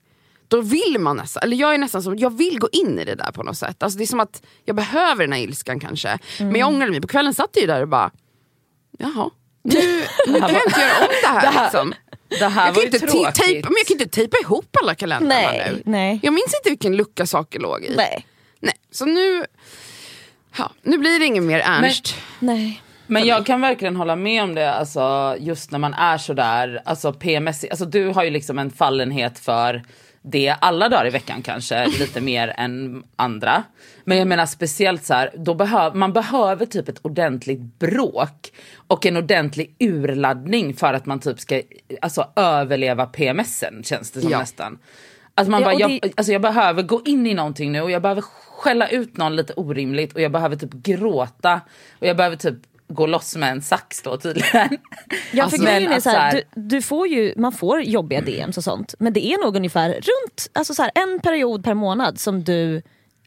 [0.48, 3.14] då vill man nästan, eller jag är nästan som, jag vill gå in i det
[3.14, 3.82] där på något sätt.
[3.82, 6.18] Alltså det är som att jag behöver den här ilskan kanske.
[6.38, 8.10] Men jag ångrade mig, på kvällen satt jag ju där och bara,
[8.98, 9.30] jaha,
[9.64, 11.40] nu, nu kan jag inte göra om det här.
[11.42, 11.94] Det här- liksom.
[12.28, 13.34] Det här Jag var kan, ju inte te- tråkigt.
[13.34, 15.82] tejpa, men jag kan inte tejpa ihop alla kalendrar Nej, nu.
[15.84, 16.20] nej.
[16.22, 17.94] Jag minns inte vilken lucka saker låg i.
[17.96, 18.26] Nej.
[18.60, 19.44] Nej, så nu,
[20.58, 22.14] ja, nu blir det inget mer Ernst.
[22.38, 22.82] Nej.
[23.06, 27.12] Men jag kan verkligen hålla med om det, alltså, just när man är sådär, alltså
[27.12, 29.82] PMS, alltså du har ju liksom en fallenhet för
[30.30, 33.62] det alla dagar i veckan kanske, lite mer än andra.
[34.04, 38.52] Men jag menar speciellt så här, då behöv, man behöver typ ett ordentligt bråk
[38.88, 41.62] och en ordentlig urladdning för att man typ ska
[42.02, 44.38] alltså, överleva PMSen känns det som Ja.
[44.38, 44.78] nästan.
[45.34, 47.80] Alltså man Ja, bara, och jag, det- alltså jag behöver gå in i någonting nu
[47.80, 51.60] och jag behöver skälla ut någon lite orimligt och jag behöver typ gråta
[52.00, 52.54] och jag behöver typ
[52.88, 54.68] gå loss med en sax då tydligen.
[55.32, 57.52] Ja, Alltså, för grejen men är så här, så här- du, du får ju, man
[57.52, 61.20] får jobbiga DMs och sånt men det är nog ungefär runt alltså så här, en
[61.20, 62.82] period per månad som du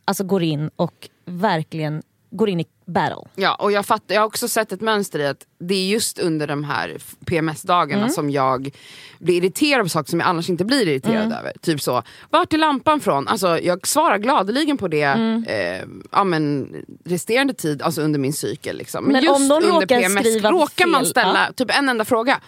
[0.05, 3.29] alltså, går in och verkligen går in i battle.
[3.35, 6.19] Ja, och jag, fattar, jag har också sett ett mönster i att det är just
[6.19, 8.71] under de här PMS-dagarna som jag
[9.19, 11.53] blir irriterad på saker som jag annars inte blir irriterad över.
[11.61, 13.27] Typ så, vart är lampan från?
[13.27, 15.01] Alltså, jag svarar gladeligen på det
[15.47, 16.73] eh, ja, men,
[17.05, 18.77] resterande tid, alltså under min cykel.
[18.77, 19.03] Liksom.
[19.03, 21.89] Men, Men just om någon under råkar PMS skriva råkar man fel, ställa typ en
[21.89, 22.41] enda fråga.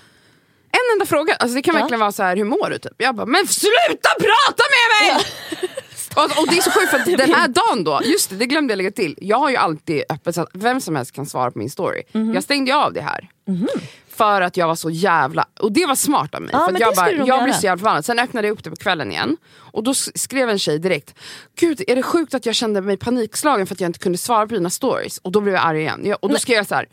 [0.72, 1.82] En enda fråga, alltså det kan Ja.
[1.82, 2.78] verkligen vara så här, hur mår du?
[2.78, 2.94] Typ.
[2.98, 5.26] Jag bara, men sluta prata med mig!
[6.16, 8.72] Och, och det är så sjukt för den här dagen då, just det, det glömde
[8.72, 9.18] jag lägga till.
[9.22, 12.04] Jag har ju alltid öppet så att vem som helst kan svara på min story.
[12.12, 12.34] Mhm.
[12.34, 13.30] Jag stängde ju av det här.
[14.10, 16.50] För att jag var så jävla, och det var smart av mig.
[16.54, 18.06] Ja, för jag, nog jag blev så jävla förbannad.
[18.06, 19.38] Sen öppnade jag upp det på kvällen igen.
[19.56, 21.16] Och då skrev en tjej direkt,
[21.60, 24.48] gud är det sjukt att jag kände mig panikslagen för att jag inte kunde svara
[24.48, 25.18] på dina stories.
[25.18, 26.02] Och då blev jag arg igen.
[26.06, 26.88] Jag, och då skrev jag så här.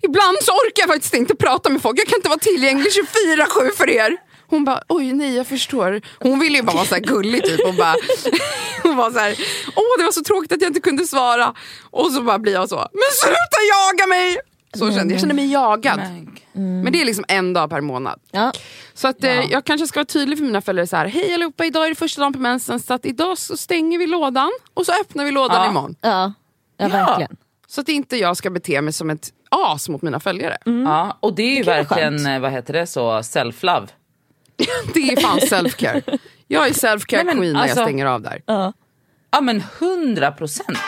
[0.00, 3.76] Ibland så orkar jag faktiskt inte prata med folk, jag kan inte vara tillgänglig 24-7
[3.76, 4.16] för er.
[4.52, 6.00] Hon bara, oj nej jag förstår.
[6.18, 7.60] Hon ville ju bara vara så här gullig typ.
[7.66, 7.94] Hon, bara,
[8.82, 9.30] hon var så här,
[9.76, 11.54] åh det var så tråkigt att jag inte kunde svara.
[11.90, 14.36] Och så bara blir jag så, men sluta jaga mig!
[14.74, 15.96] Så kände jag, jag kände mig jagad.
[16.52, 18.20] Men, Men det är liksom en dag per månad.
[18.30, 18.52] Ja.
[18.94, 19.42] Så att, eh, Ja.
[19.50, 21.06] jag kanske ska vara tydlig för mina följare så här.
[21.06, 24.06] Hej allihopa, idag är det första dagen på mensen så att idag så stänger vi
[24.06, 25.70] lådan och så öppnar vi lådan Ja.
[25.70, 25.94] imorgon.
[26.00, 26.32] Ja, ja,
[26.76, 26.88] Ja.
[26.88, 27.36] verkligen.
[27.66, 30.56] Så att inte jag ska bete mig som ett as mot mina följare.
[30.64, 33.88] Ja, och det är ju Det verkligen, eh, vad heter det, så self-love.
[34.94, 36.18] Det är fan self-care.
[36.48, 38.42] Jag är self-care queen när alltså- jag stänger av där.
[38.46, 38.72] Ja.
[39.30, 40.78] Ja men hundra procent.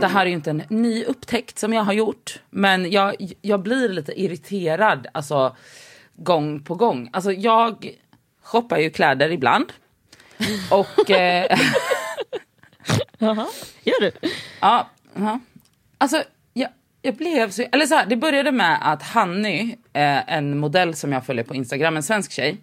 [0.00, 2.38] Det här är ju inte en ny upptäckt som jag har gjort.
[2.50, 5.56] Men jag, jag blir lite irriterad alltså,
[6.16, 7.10] gång på gång.
[7.12, 7.90] Alltså jag
[8.42, 9.72] shoppar ju kläder ibland.
[10.70, 11.58] Och eh,
[13.18, 13.46] Jaha.
[13.84, 14.12] Gör du?
[14.60, 15.40] Ja, ja.
[15.98, 16.22] Alltså,
[17.04, 17.64] jag, blev så...
[17.72, 21.54] Eller så här, det började med att Hanny, eh, en modell som jag följer på
[21.54, 22.56] Instagram, en svensk tjej.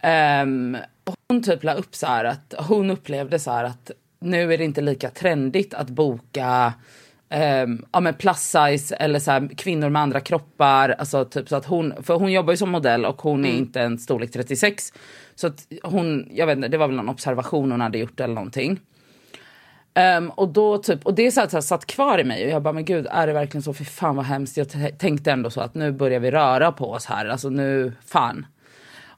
[0.00, 0.76] ehm,
[1.28, 4.64] hon typ la upp så här att hon upplevde så här att nu är det
[4.64, 6.72] inte lika trendigt att boka
[7.64, 10.88] um, ja, men plus size eller så här, kvinnor med andra kroppar.
[10.98, 13.80] Alltså, typ så att hon, för hon jobbar ju som modell och hon är inte
[13.80, 14.92] en storlek 36.
[15.34, 18.34] Så att hon, jag vet inte, det var väl någon observation hon hade gjort eller
[18.34, 18.80] någonting.
[19.96, 22.50] Ehm, och, då typ, och det så här, så här, satt kvar i mig och
[22.50, 23.74] jag bara, men gud är det verkligen så?
[23.74, 24.56] För fan vad hemskt.
[24.56, 27.26] Jag tänkte ändå så att nu börjar vi röra på oss här.
[27.26, 28.46] Alltså nu, fan.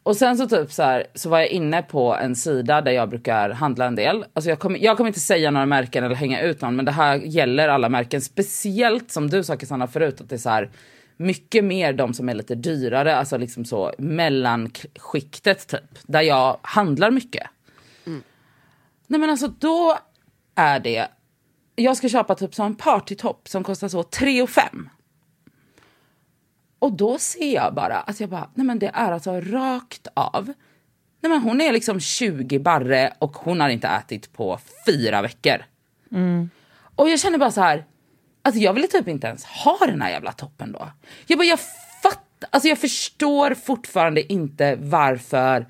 [0.02, 3.08] Och sen så typ så här, så var jag inne på en sida där jag
[3.08, 4.24] brukar handla en del.
[4.32, 6.92] Alltså jag kommer, jag kommer inte säga några märken eller hänga ut någon men det
[6.92, 8.20] här gäller alla märken.
[8.20, 10.70] Speciellt som du sa Cassandra förut att det är så här
[11.16, 15.98] mycket mer de som är lite dyrare, alltså liksom så mellanskiktet typ.
[16.02, 17.46] Där jag handlar mycket.
[19.10, 19.98] Nej men alltså då
[20.58, 21.08] är det,
[21.76, 24.88] jag ska köpa typ så en partytopp som kostar så 3 och 5.
[26.78, 30.46] Och då ser jag bara att jag bara, nej men det är alltså rakt av.
[31.20, 35.64] Nej men hon är liksom 20 barre och hon har inte ätit på fyra veckor.
[36.94, 37.84] Och jag känner bara så här,
[38.42, 40.88] alltså jag ville typ inte ens ha den här jävla toppen då.
[41.26, 41.60] Jag bara, jag
[42.02, 45.66] fattar, alltså jag förstår fortfarande inte varför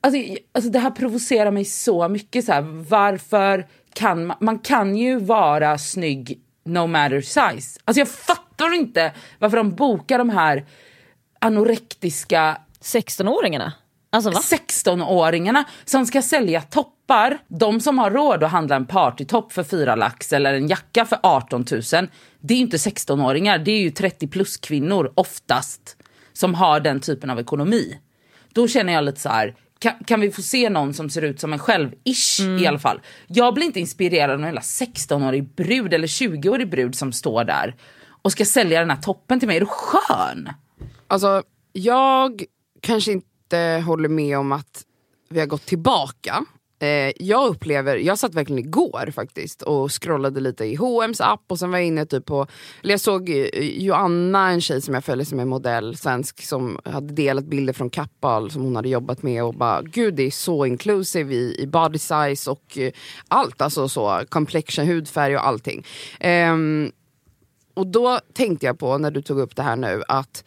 [0.00, 0.20] Alltså,
[0.52, 2.44] alltså det här provocerar mig så mycket.
[2.44, 7.80] Så här, varför kan man, kan ju vara snygg no matter size.
[7.84, 10.66] Alltså jag fattar inte varför de bokar de här
[11.40, 13.72] anorektiska 16-åringarna?
[14.10, 14.40] Alltså va?
[14.40, 17.38] 16-åringarna som ska sälja toppar.
[17.48, 21.18] De som har råd att handla en partytopp för 4 lax eller en jacka för
[21.22, 21.82] 18 000.
[22.40, 25.96] Det är ju inte 16-åringar, det är ju 30 plus kvinnor oftast
[26.32, 27.98] som har den typen av ekonomi.
[28.52, 29.54] Då känner jag lite så här.
[29.78, 32.78] Kan, kan vi få se någon som ser ut som en själv, ish i alla
[32.78, 33.00] fall.
[33.26, 37.76] Jag blir inte inspirerad av någon jävla 16-årig brud eller 20-årig brud som står där
[38.22, 39.56] och ska sälja den här toppen till mig.
[39.56, 40.48] Är du skön?
[41.06, 42.44] Alltså, jag
[42.80, 44.84] kanske inte håller med om att
[45.30, 46.44] vi har gått tillbaka.
[46.80, 51.58] Eh, jag upplever, jag satt verkligen igår faktiskt och scrollade lite i H&M's app och
[51.58, 52.46] sen var jag inne typ på,
[52.82, 56.78] eller jag såg eh, Joanna, en tjej som jag följer som är modell, svensk, som
[56.84, 60.30] hade delat bilder från Kappahl som hon hade jobbat med och bara gud det är
[60.30, 62.92] så inclusive i, i body size och eh,
[63.28, 65.84] allt, alltså så complexion, hudfärg och allting.
[66.20, 66.56] Eh,
[67.74, 70.44] och då tänkte jag på, när du tog upp det här nu, att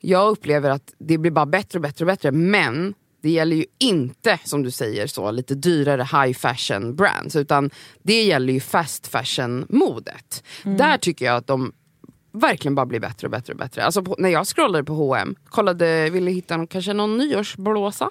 [0.00, 2.94] jag upplever att det blir bara bättre och bättre och bättre, men
[3.24, 7.36] det gäller ju inte, som du säger, så lite dyrare high fashion brands.
[7.36, 7.70] Utan
[8.02, 10.44] det gäller ju fast fashion modet.
[10.78, 11.72] Där tycker jag att de
[12.32, 13.84] verkligen bara blir bättre och bättre och bättre.
[13.84, 18.10] Alltså på, när jag scrollade på H&M kollade, ville hitta någon, kanske någon nyårsblåsa.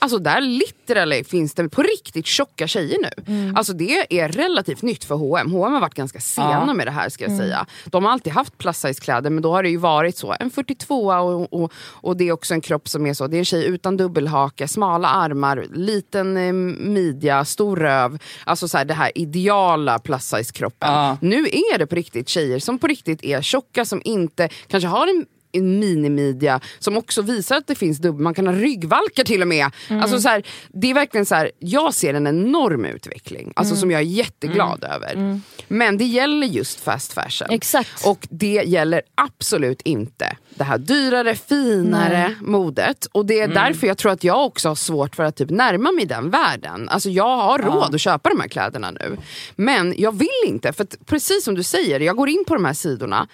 [0.00, 3.52] Alltså där literally finns det på riktigt tjocka tjejer nu.
[3.56, 5.50] Alltså det är relativt nytt för H&M.
[5.52, 6.74] H&M har varit ganska sena Ja.
[6.74, 7.66] med det här ska jag säga.
[7.86, 10.34] De har alltid haft plus size kläder men då har det ju varit så.
[10.40, 13.26] En 42 och, och, och det är också en kropp som är så.
[13.26, 18.18] Det är en tjej utan dubbelhaka, smala armar, liten eh, midja, stor röv.
[18.44, 20.92] Alltså så här, det här ideala plus size kroppen.
[20.92, 21.16] Ja.
[21.20, 25.06] Nu är det på riktigt tjejer som på riktigt är tjocka som inte kanske har
[25.06, 29.42] en en minimidja som också visar att det finns dubbel, man kan ha ryggvalkar till
[29.42, 29.70] och med.
[29.88, 33.90] Alltså så här, det är verkligen så här, jag ser en enorm utveckling alltså som
[33.90, 35.40] jag är jätteglad över.
[35.68, 37.48] Men det gäller just fast fashion.
[37.50, 38.06] Exakt.
[38.06, 43.06] Och det gäller absolut inte det här dyrare, finare modet.
[43.12, 45.92] Och det är därför jag tror att jag också har svårt för att typ närma
[45.92, 46.88] mig den världen.
[46.88, 49.16] Alltså jag har råd att köpa de här kläderna nu.
[49.56, 52.72] Men jag vill inte, för precis som du säger, jag går in på de här
[52.72, 53.28] sidorna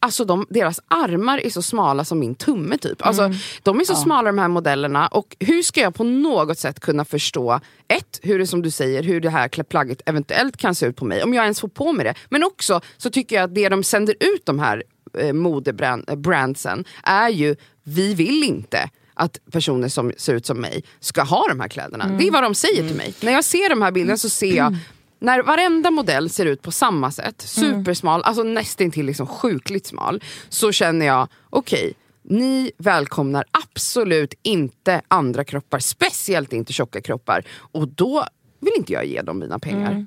[0.00, 3.06] Alltså de, deras armar är så smala som min tumme typ.
[3.06, 3.30] Alltså,
[3.62, 7.04] De är så smala de här modellerna och hur ska jag på något sätt kunna
[7.04, 10.96] förstå ett, hur det som du säger, hur det här plagget eventuellt kan se ut
[10.96, 12.14] på mig, om jag ens får på mig det.
[12.28, 14.82] Men också så tycker jag att det de sänder ut de här
[15.18, 21.22] eh, modebrandsen är ju, vi vill inte att personer som ser ut som mig ska
[21.22, 22.06] ha de här kläderna.
[22.18, 23.14] Det är vad de säger till mig.
[23.20, 24.76] När jag ser de här bilderna så ser jag
[25.18, 30.72] när varenda modell ser ut på samma sätt, supersmal, alltså nästintill liksom sjukligt smal, så
[30.72, 37.44] känner jag, okej, ni välkomnar absolut inte andra kroppar, speciellt inte tjocka kroppar.
[37.72, 38.24] Och då
[38.60, 40.06] vill inte jag ge dem mina pengar.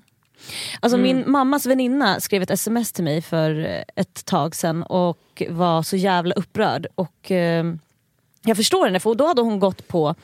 [0.79, 1.01] Alltså Mm.
[1.17, 5.95] Min mammas väninna skrev ett sms till mig för ett tag sedan och var så
[5.95, 6.87] jävla upprörd.
[6.95, 7.65] Och eh,
[8.43, 10.15] Jag förstår henne, för då hade hon gått på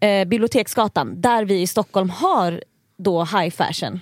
[0.00, 2.62] eh, Biblioteksgatan där vi i Stockholm har
[2.98, 4.00] då high fashion.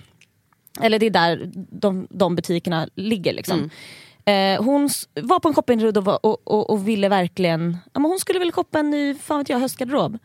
[0.80, 3.32] Eller det är där de, de butikerna ligger.
[3.32, 3.70] Liksom.
[4.24, 4.88] Eh, hon
[5.22, 8.52] var på en shoppingrunda och, och, och, och ville verkligen, ja, men hon skulle väl
[8.52, 10.18] shoppa en ny fan vet jag, höstgarderob.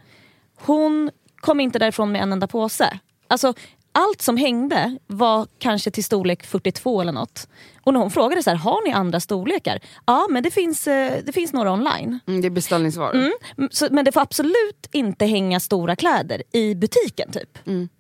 [0.56, 3.00] Hon kom inte därifrån med en enda påse.
[3.28, 3.54] Alltså,
[3.92, 7.48] allt som hängde var kanske till storlek 42 eller något.
[7.84, 9.80] Och när hon frågade så här, har ni andra storlekar?
[10.06, 12.20] Ja men det finns, eh, det finns några online.
[12.28, 13.16] Mm, det är beställningsvaror.
[13.16, 17.58] Mm, Så, men det får absolut inte hänga stora kläder i butiken typ.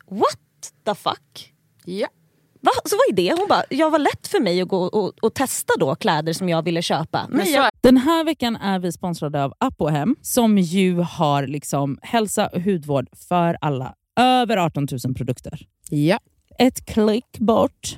[0.09, 0.39] What
[0.85, 1.53] the fuck?
[1.85, 2.07] Ja.
[2.61, 2.71] Va?
[2.85, 3.39] Så vad är det?
[3.39, 6.49] Hon bara, ja vad lätt för mig att gå och, och testa då kläder som
[6.49, 7.25] jag ville köpa.
[7.29, 12.47] Men jag, Den här veckan är vi sponsrade av Apohem som ju har liksom hälsa
[12.47, 13.93] och hudvård för alla.
[14.19, 15.59] Över 18 000 produkter.
[15.89, 16.19] ja.
[16.59, 17.97] Ett klick bort.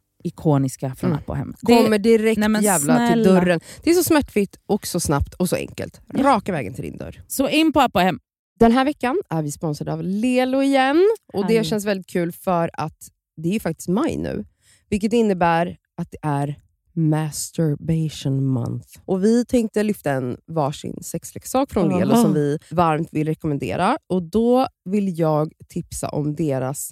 [0.23, 1.19] ikoniska från Mm.
[1.19, 3.39] App Kommer direkt Nej, men jävla till snälla.
[3.39, 3.59] dörren.
[3.83, 6.01] Det är så smärtfritt och så snabbt och så enkelt.
[6.13, 7.21] Raka vägen till din dörr.
[7.27, 7.97] Så in på App.
[8.59, 11.09] Den här veckan är vi sponsrade av Lelo igen.
[11.33, 12.97] Och Det känns väldigt kul för att
[13.37, 14.45] det är ju faktiskt maj nu.
[14.89, 16.55] Vilket innebär att det är
[16.93, 18.87] masturbation month.
[19.05, 21.89] Och Vi tänkte lyfta en varsin sexleksak från.
[21.99, 23.97] Lelo som vi varmt vill rekommendera.
[24.07, 26.91] Och Då vill jag tipsa om deras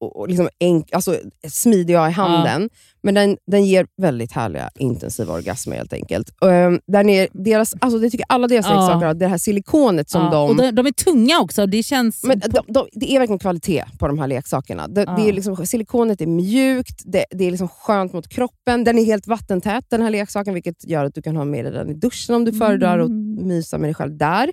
[0.00, 1.16] och och liksom enk, alltså
[1.48, 2.70] smidig i handen.
[3.02, 6.30] Men den, den ger väldigt härliga intensiva orgasmer helt enkelt.
[6.40, 8.80] Um, den är deras, alltså, jag tycker alla deras Ja.
[8.80, 10.50] leksaker har det här silikonet som Ja, de...
[10.50, 11.66] och de, de är tunga också.
[11.66, 12.24] Det känns...
[12.24, 14.88] men de, de, det är verkligen kvalitet på de här leksakerna.
[14.88, 15.16] Det, Ja.
[15.16, 18.84] det är liksom, silikonet är mjukt, det, det är liksom skönt mot kroppen.
[18.84, 21.72] Den är helt vattentät den här leksaken, vilket gör att du kan ha med dig
[21.72, 23.46] den i duschen om du föredrar och Mm.
[23.48, 24.50] mysa med dig själv där.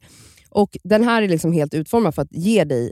[0.49, 2.91] Och Den här är liksom helt utformad för att ge dig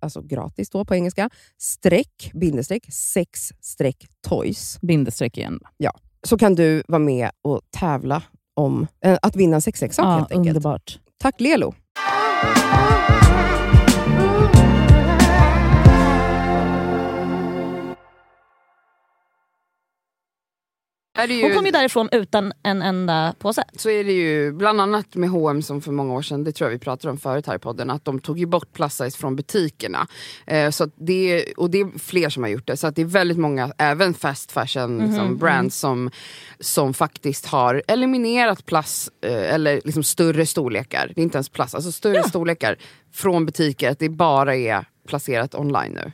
[0.00, 4.78] alltså gratis då på engelska, streck, bindestreck, sex streck toys.
[4.82, 5.60] Bindestreck igen.
[6.26, 8.22] Så kan du vara med och tävla
[8.56, 10.48] om eh, att vinna en sexleksak Ja, helt enkelt.
[10.56, 10.98] underbart.
[11.18, 11.74] Tack Lelo!
[21.28, 23.64] Ju, Hon kom ju därifrån utan en enda påse.
[23.76, 26.70] Så är det ju bland annat med H&M som för många år sedan, det tror
[26.70, 29.18] jag vi pratade om förut här i podden, att de tog ju bort plus size
[29.18, 30.06] från butikerna.
[30.46, 33.02] Eh, så att det, och det är fler som har gjort det, så att det
[33.02, 36.10] är väldigt många, även fast fashion liksom, brands som,
[36.60, 41.74] som faktiskt har eliminerat plus, eh, eller liksom större storlekar, det är inte ens plus,
[41.74, 42.76] alltså större storlekar
[43.12, 46.12] från butiker, att det bara är placerat online nu.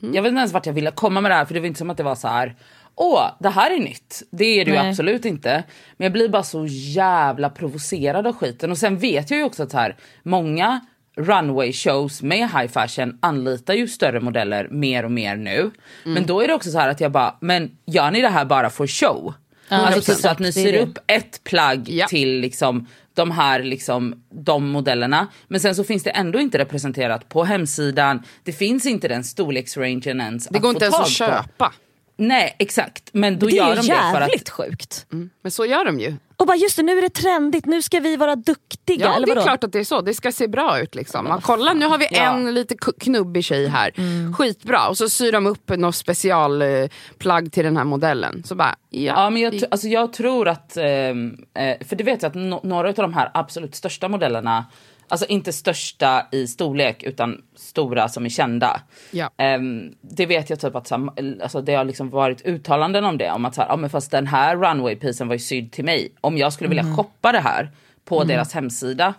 [0.00, 1.78] Jag vet inte ens vart jag ville komma med det här för det var inte
[1.78, 2.56] som att det var så här.
[2.96, 4.22] Åh, det här är nytt.
[4.30, 5.64] Det är det ju absolut inte.
[5.96, 8.70] Men jag blir bara så jävla provocerad av skiten.
[8.70, 10.80] Och sen vet jag ju också att här, många
[11.16, 15.70] runway shows med high fashion anlitar ju större modeller mer och mer nu.
[16.04, 18.44] Men då är det också så här att jag bara, men gör ni det här
[18.44, 19.34] bara för show?
[19.68, 22.06] alltså typ så att ni syr upp ett plagg Ja.
[22.06, 25.26] till liksom de här liksom, de modellerna.
[25.48, 28.22] Men sen så finns det ändå inte representerat på hemsidan.
[28.42, 31.72] Det finns inte den storleksrangen ens Det går inte ens att köpa.
[32.16, 34.20] Nej exakt, men då Det gör är de det för att...
[34.20, 35.06] jävligt sjukt.
[35.42, 36.14] Men så gör de ju.
[36.36, 39.06] Och bara just det, nu är det trendigt, nu ska vi vara duktiga.
[39.06, 40.94] Ja eller det är klart att det är så, det ska se bra ut.
[40.94, 41.24] Liksom.
[41.24, 42.34] Man, kolla nu har vi Ja.
[42.34, 44.34] en lite knubbig tjej här, Mm.
[44.34, 44.88] skitbra.
[44.88, 48.42] Och så syr de upp något specialplagg till den här modellen.
[48.44, 49.00] Så bara, ja.
[49.16, 52.66] Ja men jag, alltså jag tror att, ehm, eh, för det vet jag att no-
[52.66, 54.64] några av de här absolut största modellerna,
[55.08, 58.80] alltså inte största i storlek utan stora som är kända.
[59.10, 59.30] Ja.
[59.36, 63.18] Ehm, det vet jag typ att så här, alltså det har liksom varit uttalanden om
[63.18, 63.30] det.
[63.30, 66.12] Om att så här, ja, men fast den här runway-pisen var ju sydd till mig.
[66.20, 67.70] Om jag skulle vilja shoppa det här
[68.04, 69.14] på deras hemsida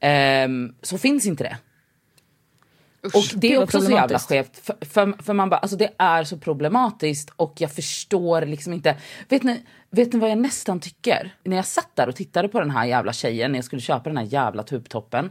[0.00, 1.56] ehm, så finns inte det.
[3.04, 4.58] Och det är också så jävla skevt.
[4.62, 8.96] För, för, för man bara, alltså det är så problematiskt och jag förstår liksom inte.
[9.28, 9.62] Vet ni,
[9.94, 11.34] vet ni vad jag nästan tycker?
[11.42, 14.10] När jag satt där och tittade på den här jävla tjejen när jag skulle köpa
[14.10, 15.30] den här jävla tubtoppen.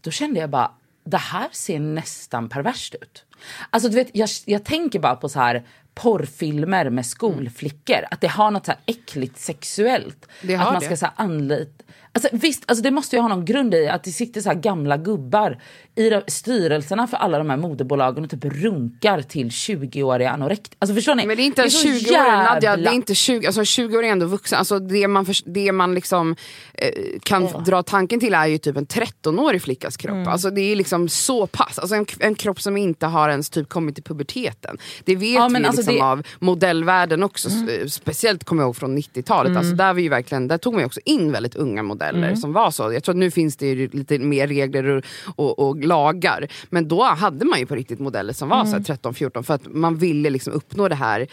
[0.00, 0.70] Då kände jag bara,
[1.04, 3.24] det här ser nästan perverst ut.
[3.70, 8.04] Alltså du vet, jag, jag tänker bara på så här porrfilmer med skolflickor.
[8.10, 10.28] Att det har något så här äckligt sexuellt.
[10.42, 10.86] Att man det.
[10.86, 11.84] ska så här anlita...
[12.16, 14.56] Alltså, visst, alltså, det måste ju ha någon grund i att det sitter så här
[14.56, 15.58] gamla gubbar
[15.94, 20.74] i de, styrelserna för alla de här modebolagen och typ runkar till 20-åriga anorekt.
[20.78, 21.26] Alltså förstår ni?
[21.26, 24.08] Men det är inte en så 20-åring Nadja, det är jävla- inte 20, alltså 20-åring
[24.08, 24.58] är ändå vuxen.
[24.58, 26.36] Alltså det man, förs- det man liksom,
[26.74, 26.88] eh,
[27.22, 30.14] kan dra tanken till är ju typ en 13-årig flickas kropp.
[30.14, 30.28] Mm.
[30.28, 33.68] Alltså det är liksom så pass, alltså en, en kropp som inte har ens typ
[33.68, 34.78] kommit till puberteten.
[35.04, 36.06] Det vet Ja, vi alltså liksom det- Mm.
[36.08, 39.56] av modellvärlden också, s- speciellt kommer jag ihåg från 90-talet.
[39.56, 42.36] Alltså där, var ju verkligen, där tog man ju också in väldigt unga modeller Mm.
[42.36, 42.92] som var så.
[42.92, 45.04] Jag tror att nu finns det ju lite mer regler och,
[45.36, 46.48] och, och lagar.
[46.70, 48.72] Men då hade man ju på riktigt modeller som var Mm.
[48.72, 51.26] här 13-14 för att man ville liksom uppnå det här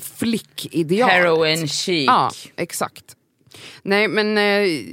[0.00, 1.14] flickidealet.
[1.14, 2.06] Heroin chic.
[2.06, 3.13] Ja, exakt.
[3.82, 4.84] Nej men eh,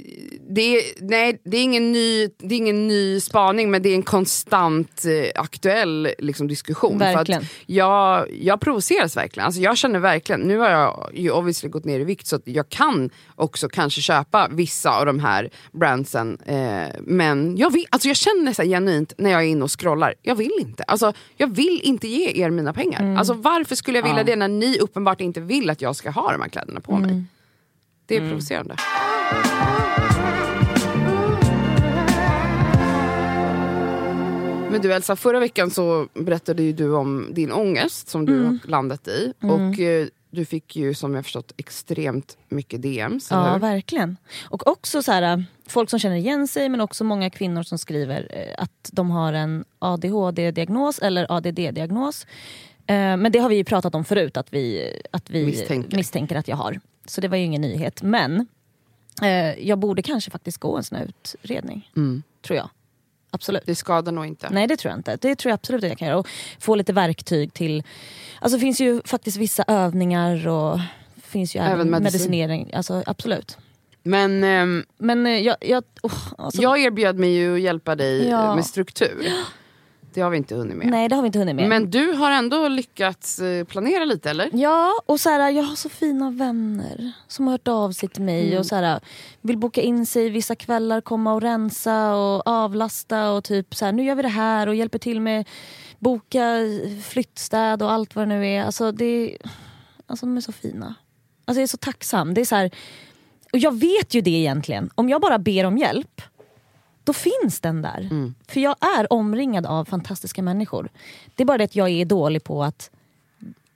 [0.49, 3.95] det, är, nej, det, är ingen ny, det är ingen ny spaning men det är
[3.95, 6.97] en konstant eh, aktuell liksom, diskussion.
[6.97, 7.41] Verkligen.
[7.41, 9.45] För att jag, jag provoceras verkligen.
[9.45, 12.69] Alltså, jag känner verkligen, nu har jag ju obviously gått ner i vikt så jag
[12.69, 16.37] kan också kanske köpa vissa av de här brandsen.
[16.45, 20.13] Eh, men jag, vill, alltså, jag känner så genuint när jag är inne och scrollar,
[20.21, 20.83] jag vill inte.
[20.83, 23.17] Alltså, jag vill inte ge er mina pengar.
[23.17, 24.23] Alltså, varför skulle jag vilja Ja.
[24.23, 27.23] det när ni uppenbart inte vill att jag ska ha de här kläderna på mig?
[28.11, 28.75] Det är provocerande.
[34.71, 38.59] Men du Elsa, förra veckan så berättade ju du om din ångest som du har
[38.67, 39.33] landat i.
[39.41, 44.17] Och eh, du fick ju som jag förstått extremt mycket DMs, Ja, verkligen.
[44.49, 48.27] Och också så här, folk som känner igen sig men också många kvinnor som skriver
[48.31, 52.25] eh, att de har en ADHD-diagnos eller ADD-diagnos.
[52.87, 55.97] Eh, Men det har vi ju pratat om förut att vi, att vi Misstänker.
[55.97, 56.35] misstänker.
[56.35, 56.79] att jag har.
[57.05, 58.01] Så det var ju ingen nyhet.
[58.01, 58.47] Men
[59.21, 61.89] eh, jag borde kanske faktiskt gå en sån här utredning.
[62.45, 62.69] Tror jag.
[63.33, 63.63] Absolut.
[63.65, 64.49] Det skadar nog inte.
[64.51, 65.17] Nej det tror jag inte.
[65.21, 66.17] Det tror jag absolut att jag kan göra.
[66.19, 66.27] Och
[66.59, 67.83] få lite verktyg till...
[68.39, 70.79] Alltså det finns ju faktiskt vissa övningar och
[71.23, 72.03] finns ju även, Även medicin.
[72.03, 72.71] medicinering.
[72.73, 73.57] Alltså, absolut.
[74.03, 75.55] Men ehm, Men eh, jag...
[75.61, 78.55] jag oh, alltså, jag erbjöd mig ju att hjälpa dig Ja.
[78.55, 79.27] med struktur.
[80.13, 80.87] Det har vi inte hunnit med.
[80.87, 81.69] Nej det har vi inte hunnit med.
[81.69, 84.49] Men du har ändå lyckats eh, planera lite eller?
[84.53, 88.23] Ja, och så här, jag har så fina vänner som har hört av sig till
[88.23, 88.99] mig och så här,
[89.41, 93.91] vill boka in sig vissa kvällar, komma och rensa och avlasta och typ så här,
[93.91, 95.47] nu gör vi det här och hjälper till med
[95.99, 96.57] boka
[97.03, 98.63] flyttstäd och allt vad det nu är.
[98.63, 99.37] Alltså, det,
[100.05, 100.95] alltså de är så fina.
[101.45, 102.33] Alltså jag är så tacksam.
[102.33, 102.71] Det är så här,
[103.53, 104.89] och jag vet ju det egentligen.
[104.95, 106.21] Om jag bara ber om hjälp,
[107.03, 108.09] då finns den där.
[108.47, 110.89] För jag är omringad av fantastiska människor.
[111.35, 112.89] Det är bara det att jag är dålig på att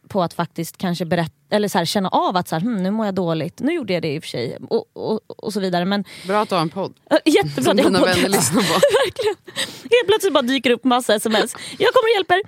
[0.08, 2.92] på att faktiskt kanske berätta, eller så här, känna av att så här, hm, nu
[2.92, 3.60] mår jag dåligt.
[3.60, 4.58] Nu gjorde jag det i och för sig.
[4.70, 5.86] Och, och, och så vidare.
[5.86, 6.94] Men Bra att du har en podd.
[7.26, 8.74] jättebra Som att jag dina har vänner lyssnar på.
[9.06, 9.36] Verkligen.
[9.82, 11.56] Helt plötsligt bara dyker upp massa sms.
[11.78, 12.42] Jag kommer och hjälper.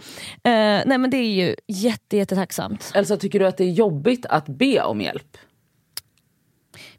[0.44, 2.92] Eh, nej men det är ju jätte, jättetacksamt.
[2.94, 5.38] Elsa, tycker du att det är jobbigt att be om hjälp?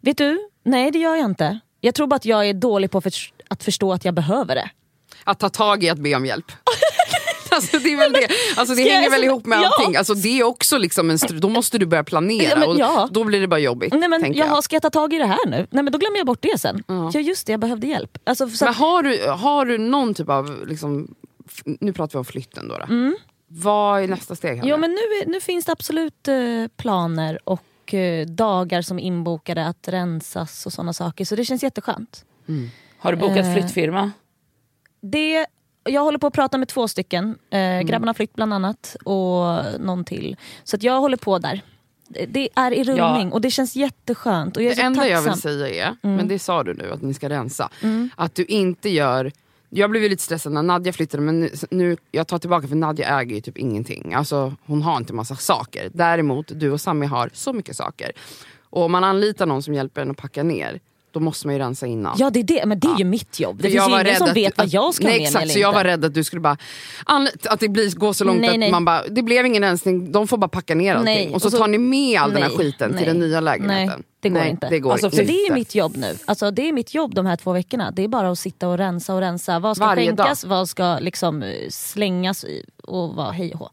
[0.01, 0.49] Vet du?
[0.63, 1.61] Nej det gör jag inte.
[1.81, 3.13] Jag tror bara att jag är dålig på för,
[3.49, 4.71] att förstå att jag behöver det.
[5.25, 6.53] Att ta tag i att be om hjälp.
[7.51, 8.29] Alltså det är väl det.
[8.57, 9.73] Alltså det hänger väl alltså, ihop med ja.
[9.79, 9.97] allting.
[9.97, 13.09] Alltså det är också liksom en då måste du börja planera Ja, och ja.
[13.13, 13.95] då blir det bara jobbigt.
[13.95, 14.65] Nej men jaha, jag.
[14.65, 15.67] ska jag ta tag i det här nu?
[15.71, 16.85] Nej men då glömmer jag bort det sen.
[16.87, 18.19] Ja, just det, jag behövde hjälp.
[18.25, 21.15] Alltså, så Men har du, har du någon typ av, liksom,
[21.65, 22.79] nu pratar vi om flytten då.
[22.79, 22.87] då.
[23.49, 24.53] Vad är nästa steg?
[24.53, 24.69] Mm.
[24.69, 26.35] Ja men nu, nu finns det absolut eh,
[26.77, 31.25] planer och eh, dagar som är inbokade att rensas och sådana saker.
[31.25, 32.25] Så det känns jätteskönt.
[32.99, 33.53] Har du bokat Eh.
[33.55, 34.11] flyttfirma?
[35.01, 35.47] Det,
[35.85, 37.39] jag håller på att prata med två stycken.
[37.51, 40.37] Eh, Grabbarna Flytt bland annat och någon till.
[40.65, 41.61] Så att jag håller på där.
[42.29, 44.57] Det- är i rullning och det känns jätteskönt.
[44.57, 45.51] Och jag är det enda jag tacksam.
[45.51, 46.17] vill säga är, Mm.
[46.17, 47.71] men det sa du nu att ni ska rensa,
[48.17, 49.33] att du inte gör
[49.71, 52.75] jag blev ju lite stressad när Nadja flyttade men nu, nu, jag tar tillbaka för
[52.77, 54.15] Nadja äger ju typ ingenting.
[54.15, 55.91] Alltså, hon har inte massa saker.
[55.95, 58.13] Däremot du och Sami har så mycket saker.
[58.71, 60.81] Och om man anlitar någon som hjälper en att packa ner,
[61.13, 62.17] då måste man ju rensa innan.
[62.19, 63.57] Ja det är det, men det är ju mitt jobb.
[63.57, 65.53] Det finns ju ingen som vet vad jag ska nej, ha med exakt, mig eller
[65.53, 65.77] så jag inte.
[65.77, 66.57] var rädd att du skulle bara
[67.49, 68.71] att det blir, går så långt Nej, att nej.
[68.71, 71.05] man bara, det blev ingen rensning, de får bara packa ner allting.
[71.15, 73.41] Nej, och så, och så- tar ni med all den här skiten till den nya
[73.41, 73.87] lägenheten.
[73.97, 74.69] Nej, det går inte.
[74.69, 75.33] Det går Alltså, Så inte.
[75.33, 76.17] det är mitt jobb nu.
[76.25, 77.91] Alltså, det är mitt jobb de här två veckorna.
[77.91, 79.59] Det är bara att sitta och rensa och rensa.
[79.59, 82.45] Vad ska Varje skänkas, vad ska liksom eh, slängas
[82.83, 83.71] och vad hej och hå.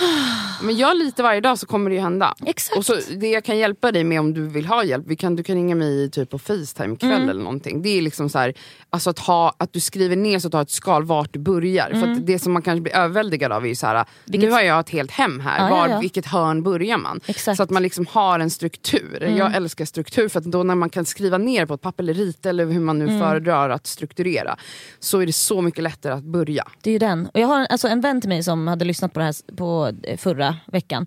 [0.62, 2.34] Men gör lite varje dag så kommer det ju hända.
[2.46, 2.78] Exakt.
[2.78, 5.36] Och så, det jag kan hjälpa dig med om du vill ha hjälp, vi kan,
[5.36, 7.28] du kan ringa mig typ på Facetime ikväll Mm.
[7.28, 7.82] eller någonting.
[7.82, 8.54] Det är liksom så här,
[8.90, 11.38] alltså att, ha, att du skriver ner så att du har ett skal vart du
[11.38, 11.90] börjar.
[11.90, 14.06] För att det som man kanske blir överväldigad av är ju så här, Mm.
[14.24, 16.00] Vilket- nu har jag ett helt hem här, Ja, ja, var, ja.
[16.00, 17.20] vilket hörn börjar man?
[17.26, 17.46] Exakt.
[17.46, 17.56] Mm.
[17.56, 19.34] Så att man liksom har en struktur.
[19.38, 22.14] Jag älskar struktur för att då när man kan skriva ner på ett papper eller
[22.14, 23.20] rita eller hur man nu Mm.
[23.20, 24.56] föredrar att strukturera
[25.00, 26.64] så är det så mycket lättare att börja.
[26.82, 27.26] Det är ju den.
[27.34, 29.85] Och jag har alltså en vän till mig som hade lyssnat på det här på
[30.02, 31.06] eh, förra veckan.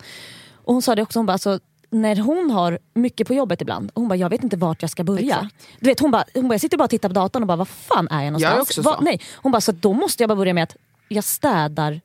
[0.53, 1.59] Och hon sa det också, hon bara, alltså,
[1.89, 5.03] när hon har mycket på jobbet ibland, hon bara jag vet inte vart jag ska
[5.03, 5.49] börja.
[5.79, 7.55] Du vet, hon, bara, hon bara, jag sitter bara och tittar på datorn och bara
[7.57, 8.51] vad fan är jag någonstans?
[8.51, 8.97] Jag är också så.
[9.01, 9.21] nej.
[9.35, 10.75] Hon bara så då måste jag bara börja med att
[11.07, 12.01] jag städar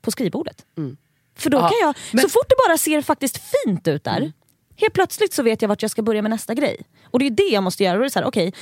[0.00, 0.64] på skrivbordet.
[1.36, 4.32] För då Ja, kan jag, men- så fort det bara ser faktiskt fint ut där,
[4.76, 6.76] helt plötsligt så vet jag vart jag ska börja med nästa grej.
[7.10, 7.96] Och det är det jag måste göra.
[7.98, 8.52] Är det så här, okej,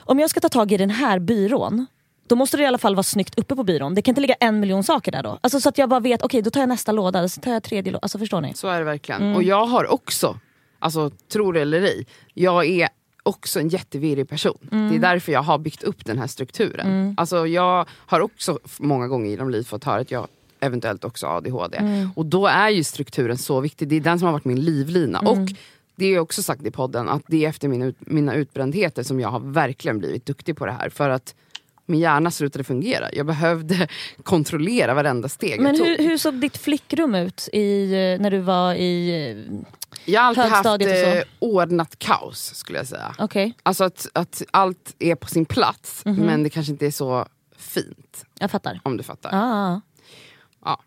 [0.00, 1.86] om jag ska ta tag i den här byrån,
[2.28, 3.94] då måste det i alla fall vara snyggt uppe på byrån.
[3.94, 5.38] Det kan inte ligga en miljon saker där då.
[5.40, 7.62] Alltså, så att jag bara vet, okej då tar jag nästa låda, så tar jag
[7.62, 8.02] tredje låda.
[8.02, 8.54] Alltså förstår ni?
[8.54, 9.22] Så är det verkligen.
[9.22, 9.36] Mm.
[9.36, 10.38] Och jag har också,
[10.78, 12.88] alltså tro det eller ej, jag är
[13.22, 14.68] också en jättevirrig person.
[14.72, 14.90] Mm.
[14.90, 17.14] Det är därför jag har byggt upp den här strukturen.
[17.16, 20.28] Alltså jag har också många gånger genom livet fått höra att jag
[20.60, 21.76] eventuellt också har ADHD.
[21.76, 22.10] Mm.
[22.16, 25.18] Och då är ju strukturen så viktig, det är den som har varit min livlina.
[25.18, 25.32] Mm.
[25.32, 25.48] Och
[25.96, 29.20] det är också sagt i podden att det är efter min ut, mina utbrändheter som
[29.20, 30.88] jag har verkligen blivit duktig på det här.
[30.88, 31.34] För att
[31.88, 33.08] min hjärna slutade fungera.
[33.12, 33.88] Jag behövde
[34.22, 35.86] kontrollera varenda steg Men jag tog.
[35.86, 39.10] hur, hur såg ditt flickrum ut i, eh, när du var i...
[39.30, 39.54] eh,
[40.04, 43.14] Jag har alltid haft eh, ordnat kaos skulle jag säga.
[43.18, 46.26] Okej, Alltså att, att allt är på sin plats Mhm.
[46.26, 47.26] men det kanske inte är så
[47.56, 48.24] fint.
[48.40, 48.80] jag fattar.
[48.82, 49.30] Om du fattar.
[49.32, 49.80] Ah.
[50.64, 50.80] Ja.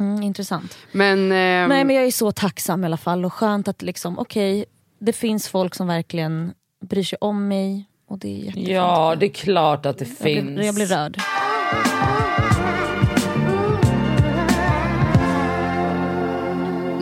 [0.00, 0.78] Mm, intressant.
[0.92, 4.18] Men, ehm, Nej men jag är så tacksam i alla fall och skönt att liksom,
[4.18, 4.64] okej,
[4.98, 8.68] det finns folk som verkligen bryr sig om mig och det är jättefint.
[8.68, 10.54] Ja, det är klart att det jag, finns.
[10.54, 11.18] blir, jag blir rörd.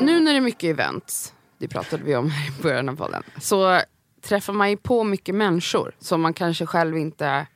[0.06, 2.26] nu när det är mycket events, det pratade vi om
[2.58, 3.80] i början av podden, så
[4.22, 7.46] träffar man ju på mycket människor som man kanske själv inte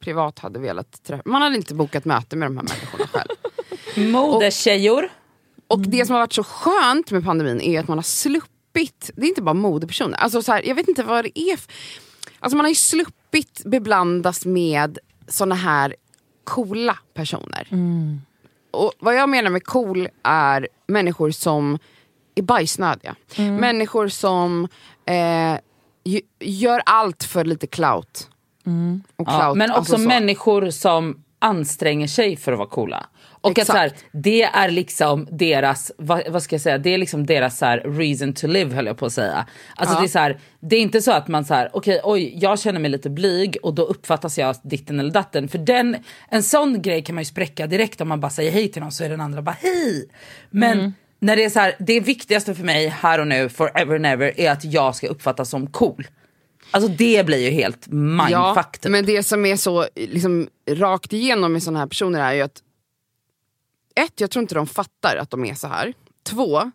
[0.00, 1.22] privat hade velat träffa.
[1.24, 3.30] Man hade inte bokat möte med de här människorna själv.
[4.12, 5.08] Modetjejor.
[5.68, 9.22] Och det som har varit så skönt med pandemin är att man har sluppit, det
[9.22, 11.58] är inte bara modepersoner, alltså så här, jag vet inte vad det är.
[12.40, 15.94] Alltså man har ju sluppit beblandas med såna här
[16.44, 17.68] coola personer.
[18.70, 21.78] Och vad jag menar med cool är människor som
[22.34, 23.16] är bajsnödiga.
[23.36, 24.68] Människor som
[25.06, 25.58] eh,
[26.40, 28.30] gör allt för lite clout.
[29.16, 30.02] Och Ja, clout, men också alltså så.
[30.08, 33.06] människor som anstränger sig för att vara coola.
[33.40, 36.98] Och att så här, det är liksom deras, vad, vad ska jag säga, det är
[36.98, 39.46] liksom deras så här, reason to live höll jag på att säga.
[39.76, 40.00] Alltså Ja.
[40.00, 42.60] det är så här, det är inte så att man så här, okej oj jag
[42.60, 45.48] känner mig lite blyg och då uppfattas jag ditten eller datten.
[45.48, 45.96] För den,
[46.28, 48.92] en sån grej kan man ju spräcka direkt om man bara säger hej till någon
[48.92, 50.08] så är den andra bara hej.
[50.50, 50.92] Men Mm.
[51.20, 54.40] när det är så här, det viktigaste för mig här och nu, forever and ever,
[54.40, 56.06] är att jag ska uppfattas som cool.
[56.70, 58.30] Alltså det blir ju helt mindfuck.
[58.30, 58.90] Ja, typ.
[58.92, 62.62] men det som är så liksom, rakt igenom med såna här personer är ju att
[63.98, 65.94] ett, jag tror inte de fattar att de är så här.
[66.22, 66.70] Två,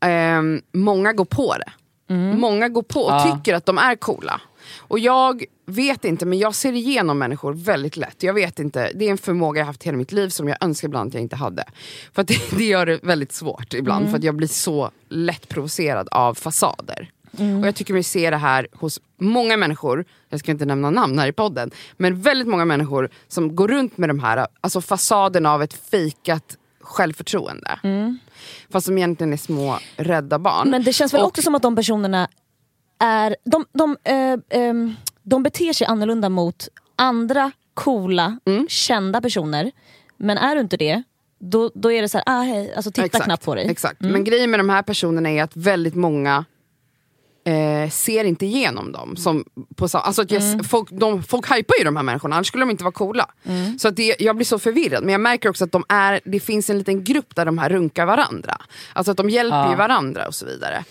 [0.00, 1.72] ehm, många går på det.
[2.14, 3.36] Många går på och Ja.
[3.36, 4.40] tycker att de är coola.
[4.78, 8.22] Och jag vet inte, men jag ser igenom människor väldigt lätt.
[8.22, 10.88] Jag vet inte, det är en förmåga jag haft hela mitt liv som jag önskar
[10.88, 11.64] ibland att jag inte hade.
[12.12, 15.48] För att det, det gör det väldigt svårt ibland, för att jag blir så lätt
[15.48, 17.10] provocerad av fasader.
[17.60, 21.18] Och jag tycker mig se det här hos många människor, jag ska inte nämna namn
[21.18, 25.46] här i podden, men väldigt många människor som går runt med de här, alltså fasaden
[25.46, 26.56] av ett fejkat
[26.86, 27.78] självförtroende.
[28.70, 30.70] Fast som egentligen är små rädda barn.
[30.70, 32.28] Men det känns väl Och- också som att de personerna
[32.98, 38.66] är, de, de, eh, ehm, de beter sig annorlunda mot andra coola, Mm.
[38.68, 39.70] kända personer.
[40.16, 41.02] Men är du inte det,
[41.38, 43.64] då, då är det så här, ah, hej, alltså titta Exakt, knappt på dig.
[43.64, 43.70] Mm.
[43.72, 44.00] Exakt.
[44.00, 46.44] Men grejen med de här personerna är att väldigt många
[47.46, 49.16] eh, ser inte igenom dem.
[49.16, 49.44] Som
[49.76, 50.64] på, alltså jag, Mm.
[50.64, 53.28] folk, de, folk hypar ju de här människorna, annars skulle de inte vara coola.
[53.44, 53.78] Mm.
[53.78, 55.02] Så att det, jag blir så förvirrad.
[55.04, 57.68] Men jag märker också att de är, det finns en liten grupp där de här
[57.68, 58.56] runkar varandra.
[58.92, 59.70] Alltså att de hjälper Ja.
[59.70, 60.84] ju varandra och så vidare.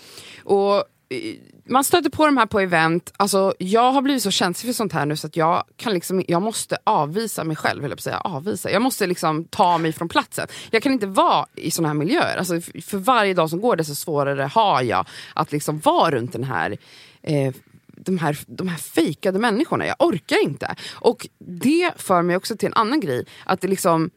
[0.44, 1.34] Och Eh,
[1.68, 4.92] man stöter på de här på event, alltså, jag har blivit så känslig för sånt
[4.92, 8.70] här nu så att jag, kan liksom, jag måste avvisa mig själv, eller säga avvisa.
[8.70, 10.46] Jag måste liksom ta mig från platsen.
[10.70, 12.36] Jag kan inte vara i såna här miljöer.
[12.36, 16.44] Alltså, för varje dag som går desto svårare har jag att liksom vara runt den
[16.44, 16.76] här
[17.22, 17.54] eh,
[17.98, 20.74] de här, de här fejkade människorna, jag orkar inte.
[20.92, 24.10] Och det för mig också till en annan grej, att det liksom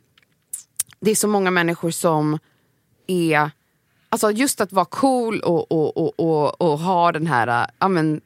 [0.99, 2.39] det är så många människor som
[3.07, 3.51] är
[4.11, 7.87] Alltså just att vara cool och, och, och, och, och ha den här äh, ja,
[7.87, 8.21] men,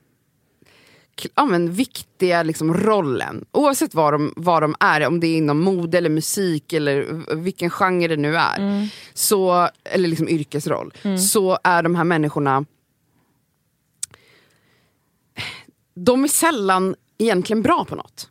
[1.36, 3.46] ja, men, viktiga liksom, rollen.
[3.52, 7.06] Oavsett vad de, vad de är, om det är inom mode eller musik eller
[7.36, 8.88] vilken genre det nu är.
[9.14, 10.94] Så, eller liksom yrkesroll.
[11.32, 12.66] Så är de här människorna
[15.96, 18.30] de är sällan egentligen bra på något.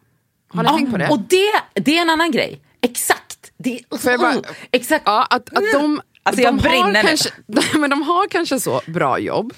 [0.49, 1.09] Har ni tänkt på det?
[1.09, 2.61] Och det, det är en annan grej.
[2.81, 3.53] Exakt.
[3.57, 5.03] Det, jag bara- exakt.
[5.07, 7.03] Ja, att, att de, Alltså, de, jag brinner har nu.
[7.03, 7.31] kanske,
[7.79, 9.55] men de har kanske så bra jobb,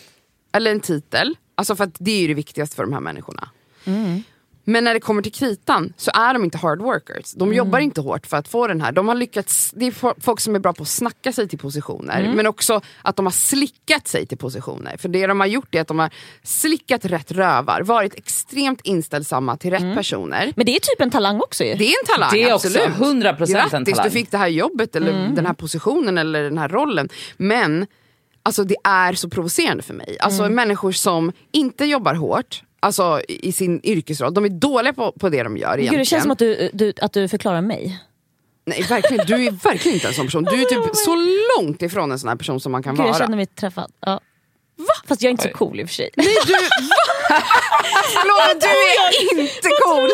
[0.52, 3.50] eller en titel, alltså för att det är ju det viktigaste för de här människorna.
[3.84, 4.22] Mm.
[4.66, 7.32] Men när det kommer till kritan så är de inte hard workers.
[7.32, 7.56] De Mm.
[7.56, 8.92] jobbar inte hårt för att få den här.
[8.92, 11.58] De har lyckats, det är fo- folk som är bra på att snacka sig till
[11.58, 12.20] positioner.
[12.20, 12.36] Mm.
[12.36, 14.96] Men också att de har slickat sig till positioner.
[14.96, 16.10] För det de har gjort är att de har
[16.42, 20.52] slickat rätt rövar, varit extremt inställsamma till rätt personer.
[20.56, 21.74] Men det är typ en talang också ju.
[21.74, 22.88] Det är en talang, Det är också absolut.
[22.96, 24.04] 100% en Grattis, talang.
[24.04, 25.34] du fick det här jobbet eller Mm.
[25.34, 27.08] den här positionen eller den här rollen.
[27.36, 27.86] Men
[28.42, 30.16] alltså, det är så provocerande för mig.
[30.20, 30.54] Alltså Mm.
[30.54, 34.34] människor som inte jobbar hårt, Alltså i sin yrkesroll.
[34.34, 35.90] De är dåliga på, på det de gör egentligen.
[35.92, 37.98] Gud, det känns som att du, du, att du förklarar mig.
[38.66, 40.44] Nej verkligen, du är verkligen inte en sån person.
[40.44, 41.16] Du är typ så
[41.58, 43.18] långt ifrån en sån här person som man kan Gud, jag vara.
[43.18, 43.92] känner mig träffad.
[44.00, 44.20] Ja.
[45.08, 46.10] Fast jag är inte så cool i och för sig.
[46.16, 46.58] Nej du, va?
[48.24, 50.10] Lova, du är inte cool!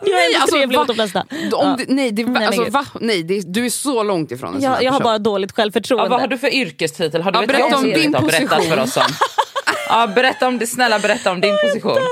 [0.00, 0.80] Jag är Nej, ändå alltså, trevlig va?
[0.82, 1.20] mot de flesta.
[1.20, 1.76] Om Ja.
[1.78, 2.86] det, nej, det, Nej, men alltså, va?
[3.00, 5.50] nej det, du är så långt ifrån en sån här Jag, jag har bara dåligt
[5.56, 6.08] Ja, självförtroende.
[6.08, 7.22] vad har du för yrkestitel?
[7.22, 8.70] Har du Ja, ett berätta jobb om din inte har berättat position.
[8.76, 9.02] för oss om?
[9.88, 11.98] Ja, berätta om det, snälla berätta om din position.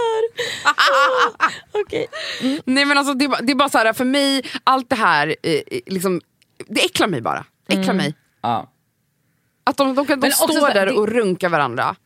[2.65, 4.97] Nej men alltså det, är bara- det är bara så här, för mig, allt det
[4.97, 6.21] här, eh, eh, liksom,
[6.69, 7.45] det äcklar mig bara.
[7.69, 7.97] Äcklar Mm.
[7.97, 8.15] mig.
[8.43, 8.71] Ja.
[9.65, 11.97] Att de, de, de Men också står där det- och runkar varandra.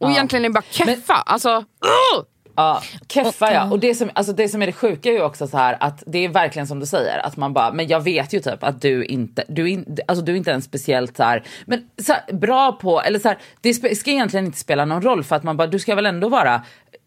[0.00, 0.12] Och Ja.
[0.12, 1.14] egentligen är bara keffa.
[1.14, 2.24] Alltså, uh!
[2.58, 3.70] Ja, keffa ja.
[3.70, 6.02] Och det som, alltså det som är det sjuka är ju också så här att
[6.06, 8.82] det är verkligen som du säger att man bara, men jag vet ju typ att
[8.82, 12.32] du inte, du in, alltså du är inte en speciellt så här, men så här,
[12.32, 15.56] bra på, eller så här, det ska egentligen inte spela någon roll för att man
[15.56, 16.62] bara, du ska väl ändå vara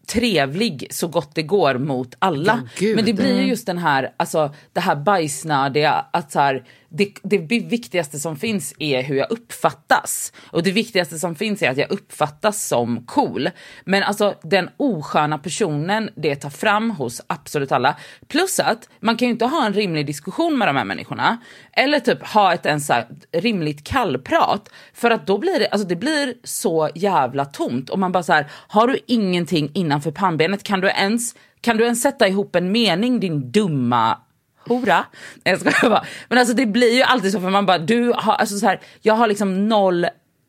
[0.06, 2.62] trevlig så gott det går mot alla.
[2.78, 2.96] Gud.
[2.96, 7.14] men det blir ju just den här, alltså det här bajsnödiga, att så här, det,
[7.22, 10.32] det viktigaste som finns är hur jag uppfattas.
[10.50, 13.50] Och det viktigaste som finns är att jag uppfattas som cool.
[13.84, 17.96] Men alltså den osköna personen det tar fram hos absolut alla.
[18.28, 21.38] Plus att man kan ju inte ha en rimlig diskussion med de här människorna.
[21.72, 22.90] Eller typ ha ett ens
[23.32, 24.68] rimligt kallprat.
[24.94, 27.90] För att då blir det, alltså det blir så jävla tomt.
[27.90, 30.62] Och man bara så här, har du ingenting innanför pannbenet?
[30.62, 34.18] Kan du ens, kan du ens sätta ihop en mening din dumma
[34.66, 35.04] hora.
[35.44, 36.04] Nej, Jag skojar bara.
[36.28, 38.80] Men alltså det blir ju alltid så för man bara, du har, alltså så här,
[39.00, 40.06] jag har liksom noll,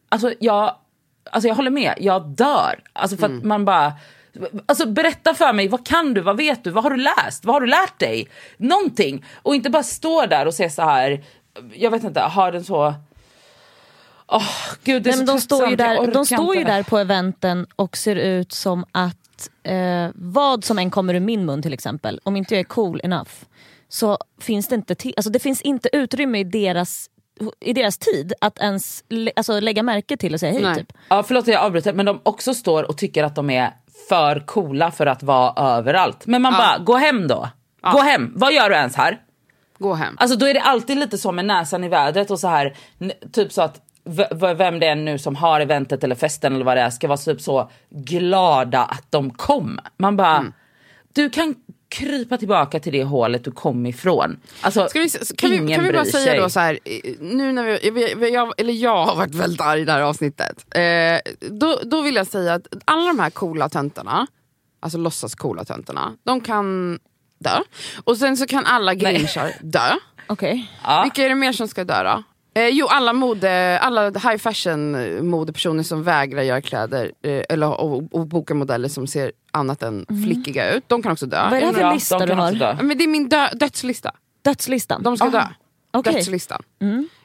[0.09, 0.75] alltså jag,
[1.31, 2.79] alltså jag håller med, jag dör.
[2.93, 3.93] Alltså för att man bara,
[4.65, 7.55] alltså berätta för mig, vad kan du, vad vet du, vad har du läst, vad
[7.55, 8.27] har du lärt dig?
[8.57, 9.25] Någonting.
[9.35, 11.23] Och inte bara stå där och se så här,
[11.73, 12.93] jag vet inte, har den så,
[14.27, 14.49] åh
[14.83, 16.97] gud det är Nej, men så de står, ju där, de står ju där på
[16.97, 21.73] eventen och ser ut som att eh, vad som än kommer ur min mun till
[21.73, 23.31] exempel, om inte jag är cool enough
[23.93, 27.09] så finns det inte, alltså, det finns inte utrymme i deras,
[27.59, 30.61] i deras tid att ens lä- alltså, lägga märke till och säga hej.
[30.61, 30.75] Nej.
[30.75, 30.93] Typ.
[31.09, 33.71] Ja förlåt att jag avbryter men de också står och tycker att de är
[34.09, 36.25] för coola för att vara överallt.
[36.25, 37.49] Men man bara, gå hem då.
[37.93, 39.21] Gå hem, vad gör du ens här?
[39.79, 40.15] gå hem.
[40.19, 42.75] Alltså då är det alltid lite så med näsan i vädret och så här,
[43.31, 43.81] typ så att
[44.55, 47.17] vem det är nu som har eventet eller festen eller vad det är ska vara
[47.17, 49.79] typ så glada att de kom.
[49.97, 50.53] Man bara, Mm.
[51.13, 51.55] du kan
[51.93, 54.39] krypa tillbaka till det hålet du kom ifrån.
[54.61, 56.39] Alltså Ska vi, kan, vi, kan vi bara säga sig.
[56.39, 56.79] då så här,
[57.19, 60.75] nu när vi, vi, jag, eller jag har varit väldigt arg i det här avsnittet.
[60.75, 64.27] Eh, då, då vill jag säga att alla de här coola töntarna,
[64.79, 66.99] alltså låtsas coola töntarna, de kan
[67.39, 67.59] dö.
[68.03, 69.91] Och sen så kan alla grinchar dö.
[70.27, 70.71] Okej.
[70.83, 71.01] Ja.
[71.03, 72.23] Vilka är det mer som ska dö då?
[72.55, 74.91] Eh, jo, alla, mode, alla high fashion
[75.29, 80.05] modepersoner som vägrar göra kläder eh, eller, och, och boka modeller som ser annat än
[80.25, 80.83] flickiga ut.
[80.87, 81.49] De kan också dö.
[81.49, 82.83] Vad är det för Ja, lista de du har?
[82.83, 84.11] Men det är min dö dödslista.
[84.41, 85.03] Dödslistan?
[85.03, 85.43] De ska Ah, dö.
[85.93, 86.13] okej.
[86.13, 86.61] Dödslistan.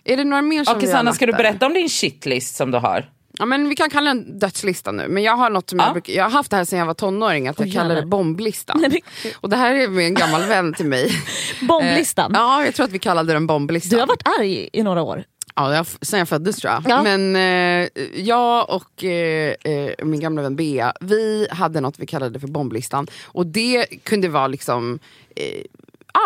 [0.05, 2.79] Är det några mer som har Sanna, ska du berätta om din shitlist som du
[2.79, 3.11] har?
[3.39, 5.09] Ja, men vi kan kalla den dödslista nu.
[5.09, 5.85] Men jag har något som Ja.
[5.85, 8.07] jag, brukar, jag har haft det här sedan jag var tonåring, att jag kallar det
[8.07, 8.79] bomblistan.
[8.81, 8.91] Nej,
[9.23, 11.11] men- Och det här är med en gammal vän till mig.
[11.69, 12.35] Bomblistan?
[12.35, 13.97] Eh, ja, jag tror att vi kallade den bomblistan.
[13.97, 15.25] Du har varit arg i några år.
[15.55, 16.83] Ja, jag, sen jag föddes tror jag.
[16.89, 17.03] Ja.
[17.03, 22.41] Men eh, jag och eh, eh, min gamla vän Bea, vi hade något vi kallade
[22.41, 23.07] för bomblistan.
[23.27, 24.99] Och det kunde vara liksom,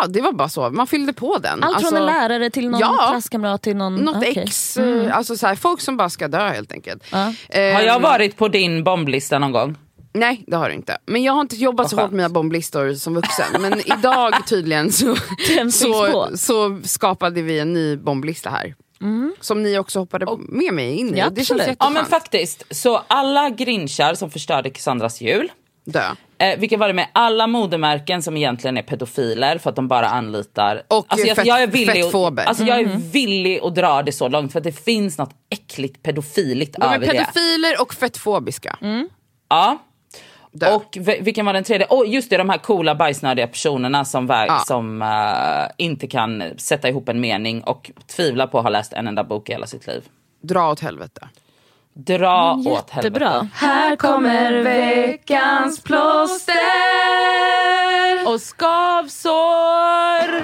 [0.01, 1.63] ja det var bara så, man fyllde på den.
[1.63, 3.07] Allt Alltså, från en lärare till någon ja.
[3.11, 3.95] klasskamrat till någon...
[3.95, 4.43] Något okej.
[4.47, 7.03] ex, eh, alltså så här, folk som bara ska dö helt enkelt.
[7.11, 7.33] Ja.
[7.49, 9.77] Eh, Har jag varit på din bomblista någon gång?
[10.13, 10.97] Nej det har du inte.
[11.05, 13.61] Men jag har inte jobbat Vad så hårt med mina bomblistor som vuxen.
[13.61, 15.15] Men idag tydligen så,
[15.71, 18.75] så, så skapade vi en ny bomblista här.
[19.41, 21.19] Som ni också hoppade med mig in i.
[21.19, 21.61] Ja, det känns.
[21.79, 25.51] Ja men faktiskt, så alla grinchar som förstörde Cassandras jul
[25.85, 26.01] Dö.
[26.43, 27.07] Eh, vilka var det med?
[27.13, 30.81] Alla modemärken som egentligen är pedofiler för att de bara anlitar...
[30.87, 32.43] Och, alltså, eh, fett- jag, är villig fettfober.
[32.43, 35.31] att, alltså, jag är villig att dra det så långt för att det finns något
[35.49, 37.05] äckligt pedofiligt De över det.
[37.11, 38.77] pedofiler och fettfobiska.
[39.49, 39.77] Ja.
[40.55, 40.75] Dö.
[40.75, 41.87] Och vilken var den tredje?
[41.89, 44.59] Oh, just det, de här coola bajsnödiga personerna som, väg, Ja.
[44.67, 49.07] som eh, inte kan sätta ihop en mening och tvivlar på att ha läst en
[49.07, 50.03] enda bok i hela sitt liv.
[50.41, 51.27] Dra åt helvete.
[51.93, 52.65] Dra åt
[52.95, 53.29] Jättebra.
[53.29, 53.49] helvete.
[53.53, 56.53] Här kommer veckans plåster.
[58.25, 60.37] Och skavsår!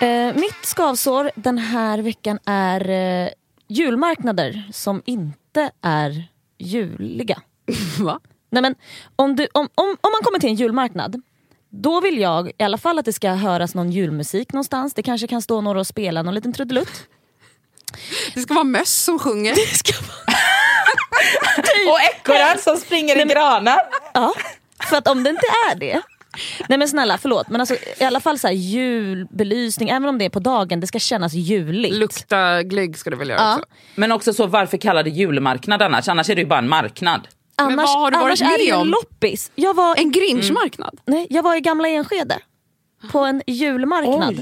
[0.00, 3.28] Eh, mitt skavsår den här veckan är eh,
[3.68, 6.24] julmarknader som inte är
[6.58, 7.42] juliga.
[8.00, 8.20] Va?
[8.50, 8.74] Nej, men
[9.16, 11.22] om, du, om, om, om man kommer till en julmarknad
[11.70, 14.94] då vill jag i alla fall att det ska höras någon julmusik någonstans.
[14.94, 17.08] Det kanske kan stå några och spela någon liten trudelutt.
[18.34, 19.54] Det ska vara möss som sjunger.
[19.54, 20.29] Det ska vara...
[21.88, 23.78] Och ekorrar som springer i granar.
[24.14, 24.34] Ja,
[24.90, 26.00] för att om det inte är det.
[26.68, 30.24] Nej men snälla förlåt men alltså, i alla fall så här, julbelysning, även om det
[30.24, 31.94] är på dagen, det ska kännas juligt.
[31.94, 33.54] Lukta glögg ska du väl göra Ja.
[33.56, 33.66] också?
[33.94, 36.08] Men också så varför kalla det julmarknad annars?
[36.08, 37.28] Annars är det ju bara en marknad.
[37.56, 38.88] Annars, vad har du varit annars är det ju med en om?
[38.90, 39.50] loppis.
[39.54, 41.00] Jag var, En grinchmarknad?
[41.06, 42.38] nej, jag var i gamla Enskede
[43.12, 44.34] på en julmarknad.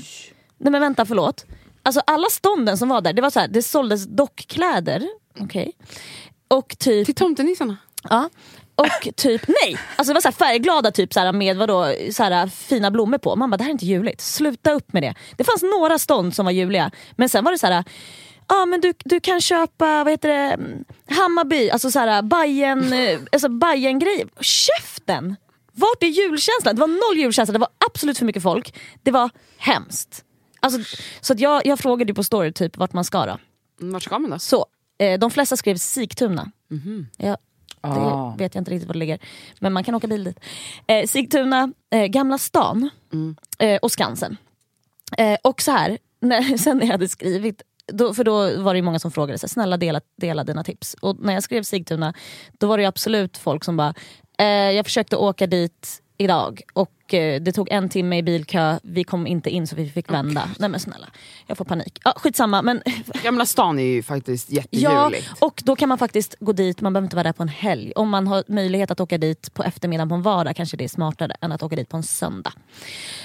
[0.58, 1.44] Nej men vänta förlåt.
[1.82, 5.08] Alltså alla stånden som var där, det var så här, det såldes dockkläder.
[5.40, 5.72] Okej.
[6.48, 7.76] Och typ Till tomtenissarna?
[8.02, 8.30] Ja.
[8.74, 12.90] Och typ nej, alltså det var så färgglada typ så med vadå, så här fina
[12.90, 13.36] blommor på.
[13.36, 15.14] Man bara det här är inte juligt, sluta upp med det.
[15.36, 17.84] Det fanns några stånd som var juliga men sen var det så här.
[18.48, 22.92] Ja men du, du kan köpa vad heter det, mm, Hammarby, alltså så här Bajen,
[22.92, 24.28] eh, alltså Bajen-grejer.
[24.40, 25.36] Käften!
[25.72, 26.74] Vart är julkänslan?
[26.74, 28.74] Det var noll julkänsla, det var absolut för mycket folk.
[29.02, 30.24] Det var hemskt.
[30.60, 33.38] Alltså, så att jag, jag frågade ju på story typ vart man ska då.
[33.80, 34.38] Vart ska man då?
[34.38, 34.66] Så,
[34.98, 36.50] eh, de flesta skrev Sigtuna.
[37.16, 37.36] Ja,
[37.80, 38.34] det Ah.
[38.38, 39.18] vet jag inte riktigt var det ligger.
[39.60, 40.40] Men man kan åka bil dit.
[40.86, 42.90] Eh, Sigtuna, eh, Gamla stan
[43.58, 44.36] eh, och Skansen.
[45.18, 48.82] Eh, och så här, när, sen när jag hade skrivit, då, för då var det
[48.82, 50.94] många som frågade, så här, snälla dela, dela dina tips.
[51.00, 52.14] Och när jag skrev Sigtuna,
[52.58, 53.94] då var det absolut folk som bara,
[54.38, 59.04] eh, jag försökte åka dit idag och eh, det tog en timme i bilkö, vi
[59.04, 60.50] kom inte in så vi fick vända.
[60.58, 61.06] Nej men snälla,
[61.46, 62.00] jag får panik.
[62.04, 62.82] Ja, skitsamma men
[63.22, 65.42] Gamla stan är ju faktiskt Ja, jättejuligt.
[65.42, 67.92] och då kan man faktiskt gå dit, man behöver inte vara där på en helg.
[67.96, 70.88] Om man har möjlighet att åka dit på eftermiddagen på en vardag kanske det är
[70.88, 72.52] smartare än att åka dit på en söndag.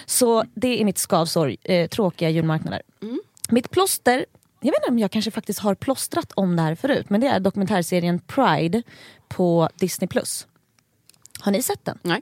[0.05, 2.81] Så det är mitt skavsår, eh, tråkiga julmarknader.
[3.49, 4.25] Mitt plåster,
[4.59, 7.27] jag vet inte om jag kanske faktiskt har plåstrat om det här förut, men det
[7.27, 8.83] är dokumentärserien Pride
[9.27, 10.09] på Disney+.
[11.39, 11.99] Har ni sett den?
[12.01, 12.21] Nej.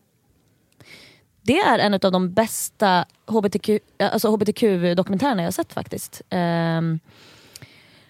[1.41, 3.69] Det är en av de bästa HBTQ,
[3.99, 6.21] alltså hbtq-dokumentärerna jag har sett faktiskt.
[6.29, 6.99] Um,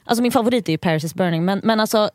[0.03, 2.09] alltså min favorit är ju Paris is burning men, men alltså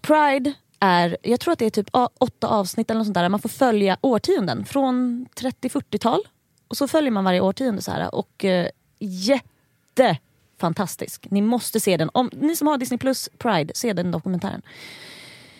[0.00, 3.28] Pride är, jag tror att det är typ åtta avsnitt eller något sånt där.
[3.28, 6.20] Man får följa årtionden från 30-40-tal.
[6.68, 8.14] Och så följer man varje årtionde så här.
[8.14, 8.66] Och uh,
[8.98, 11.26] jättefantastisk.
[11.30, 12.10] Ni måste se den.
[12.14, 14.62] Om, ni som har Disney plus Pride, se den dokumentären.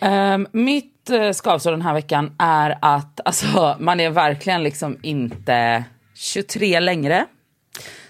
[0.03, 5.83] Ehm, mitt uh, skavsår den här veckan är att alltså, man är verkligen liksom inte
[6.15, 7.25] 23 längre.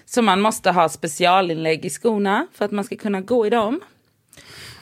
[0.06, 3.80] Så man måste ha specialinlägg i skorna för att man ska kunna gå i dem.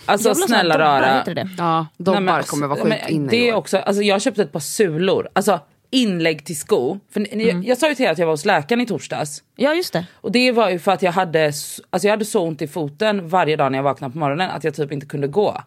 [0.06, 1.24] Alltså snälla rara.
[1.24, 1.48] det?
[1.58, 4.22] Ja, dobbar Nej, men alltså, kommer vara men sjukt inne Det är också, alltså jag
[4.22, 5.60] köpte ett par sulor, alltså
[5.90, 6.98] inlägg till sko.
[7.12, 7.46] För ni- Mm.
[7.46, 9.42] jag, jag sa ju till er att jag var hos läkaren i torsdags.
[9.56, 10.06] Ja just det.
[10.14, 13.28] Och det var ju för att jag hade, alltså jag hade så ont i foten
[13.28, 15.60] varje dag när jag vaknade på morgonen att jag typ inte kunde gå.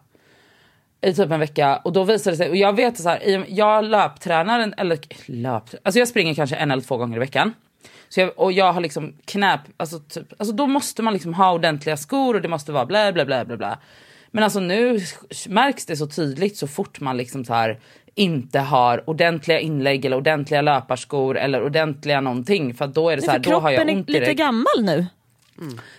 [1.06, 3.84] I typ en vecka och då visade det sig, och jag vet så här, jag
[3.84, 7.52] löptränar, en- eller löp, alltså jag springer kanske en eller två gånger i veckan.
[8.08, 11.52] Så jag, och jag har liksom knäp, alltså, typ, alltså då måste man liksom ha
[11.52, 13.78] ordentliga skor och det måste vara bla bla bla bla bla.
[14.30, 15.00] Men alltså nu
[15.48, 17.78] märks det så tydligt så fort man liksom så här
[18.14, 23.22] inte har ordentliga inlägg eller ordentliga löparskor eller ordentliga någonting för att då är det
[23.22, 24.28] så här, då har jag kroppen ont är direkt.
[24.28, 25.06] lite gammal nu.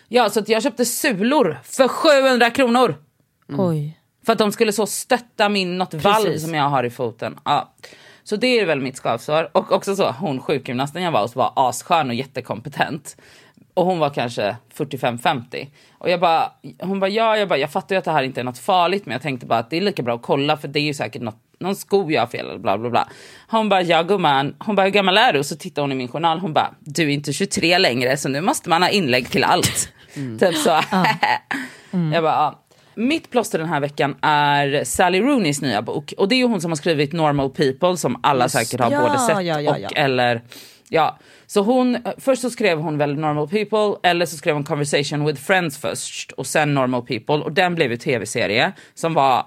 [0.08, 2.95] Ja, så att jag köpte sulor för 700 kronor.
[3.58, 3.97] Oj.
[4.28, 6.44] För att de skulle så stötta min något valv Precis.
[6.44, 7.40] som jag har i foten.
[7.44, 7.74] Ja.
[8.24, 9.50] Så det är väl mitt skavsår.
[9.58, 13.18] Och också så, hon sjukgymnasten jag var hos var asskön och jättekompetent.
[13.74, 15.68] Och hon var kanske 45-50.
[15.98, 18.42] Och jag bara, hon bara, ja, jag bara, jag fattar ju att det här inte
[18.42, 20.68] är något farligt men jag tänkte bara att det är lika bra att kolla för
[20.68, 23.10] det är ju säkert något, någon sko jag har fel eller bla bla bla.
[23.50, 25.40] Hon bara, ja gumman, hon bara, hur gammal är du?
[25.40, 28.30] Och så tittar hon i min journal, hon bara, du är inte 23 längre så
[28.30, 29.90] nu måste man ha inlägg till allt.
[30.40, 30.70] Typ så.
[32.14, 32.64] Jag bara, ja.
[32.98, 36.14] Mitt plåster den här veckan är Sally Rooneys nya bok.
[36.18, 39.02] Och det är ju hon som har skrivit Normal People som alla säkert har Ja,
[39.02, 40.41] både sett ja, ja, och eller
[40.89, 41.20] ja.
[41.45, 45.41] Så hon, först så skrev hon väl Normal People eller så skrev hon Conversation with
[45.41, 49.45] Friends först och sen Normal People och den blev ju tv-serie som var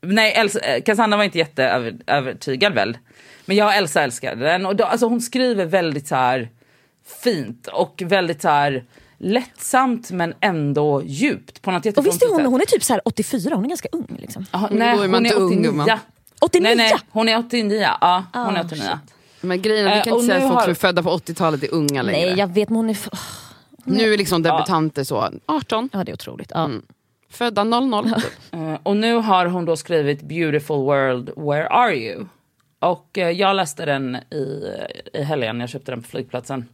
[0.00, 2.98] Nej, Elsa, eh, Cassandra var inte jätteövertygad väl.
[3.44, 4.66] Men jag och Elsa älskade den.
[4.66, 6.50] Och då, alltså hon skriver väldigt så här
[7.22, 8.84] fint och väldigt så här
[9.18, 12.46] lättsamt men ändå djupt på något Och visst är hon, sätt.
[12.46, 14.16] hon är typ så här 84, hon är ganska ung.
[14.18, 14.46] Liksom.
[14.52, 15.62] Men nej, man hon är inte ung, 89.
[15.62, 15.88] gumman.
[16.40, 16.62] 89?
[16.62, 17.88] Nej, nej, hon är 89.
[18.00, 18.82] Ja, hon är Ah, 89.
[18.82, 19.14] shit.
[19.40, 21.10] Men grejen är, vi Eh, kan inte säga att folk har- som är födda på
[21.10, 22.26] 80-talet är unga längre.
[22.26, 22.96] Nej jag vet men hon är...
[23.84, 26.52] Nu är liksom debutanter så, 18, Ja det är otroligt.
[26.54, 26.70] Ja.
[27.30, 28.04] födda 00.
[28.14, 28.24] typ.
[28.54, 32.26] Eh, och nu har hon då skrivit Beautiful World, Where Are You?
[32.78, 34.62] Och eh, jag läste den i,
[35.14, 36.68] i helgen, jag köpte den på flygplatsen.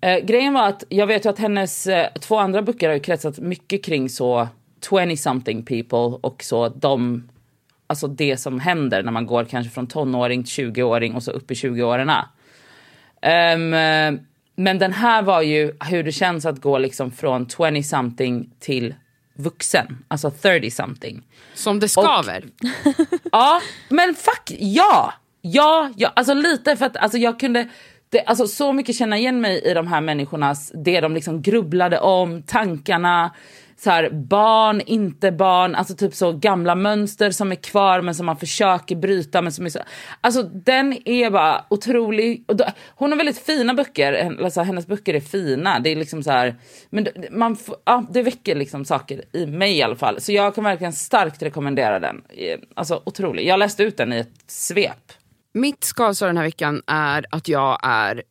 [0.00, 3.00] Eh, grejen var att jag vet ju att hennes eh, två andra böcker har ju
[3.00, 4.48] kretsat mycket kring så
[4.90, 7.28] 20 something people och så de,
[7.86, 11.50] alltså det som händer när man går kanske från tonåring till 20-åring och så upp
[11.50, 12.24] i 20-åringarna.
[13.22, 14.20] Ehm, eh,
[14.56, 18.94] men den här var ju hur det känns att gå liksom från 20 something till
[19.34, 21.22] vuxen, alltså 30 something.
[21.54, 22.44] Som det skaver.
[23.32, 25.14] Ja, men fuck ja!
[25.40, 27.68] Ja, ja alltså lite för att alltså jag kunde
[28.10, 31.98] det, alltså så mycket känna igen mig i de här människornas, det de liksom grubblade
[31.98, 33.34] om, tankarna,
[33.80, 38.26] så här, barn, inte barn, alltså typ så gamla mönster som är kvar men som
[38.26, 39.42] man försöker bryta.
[39.42, 39.78] Men som är så,
[40.20, 42.44] alltså den är bara otrolig.
[42.48, 45.78] Och då, hon har väldigt fina böcker, alltså, hennes böcker är fina.
[45.78, 46.56] Det är liksom så här,
[46.90, 50.20] men man, får- ja, det väcker liksom saker i mig i alla fall.
[50.20, 52.22] Så jag kan verkligen starkt rekommendera den.
[52.74, 53.46] Alltså otrolig.
[53.46, 55.12] Jag läste ut den i ett svep.
[55.52, 58.22] Mitt skavsår den här veckan är att jag är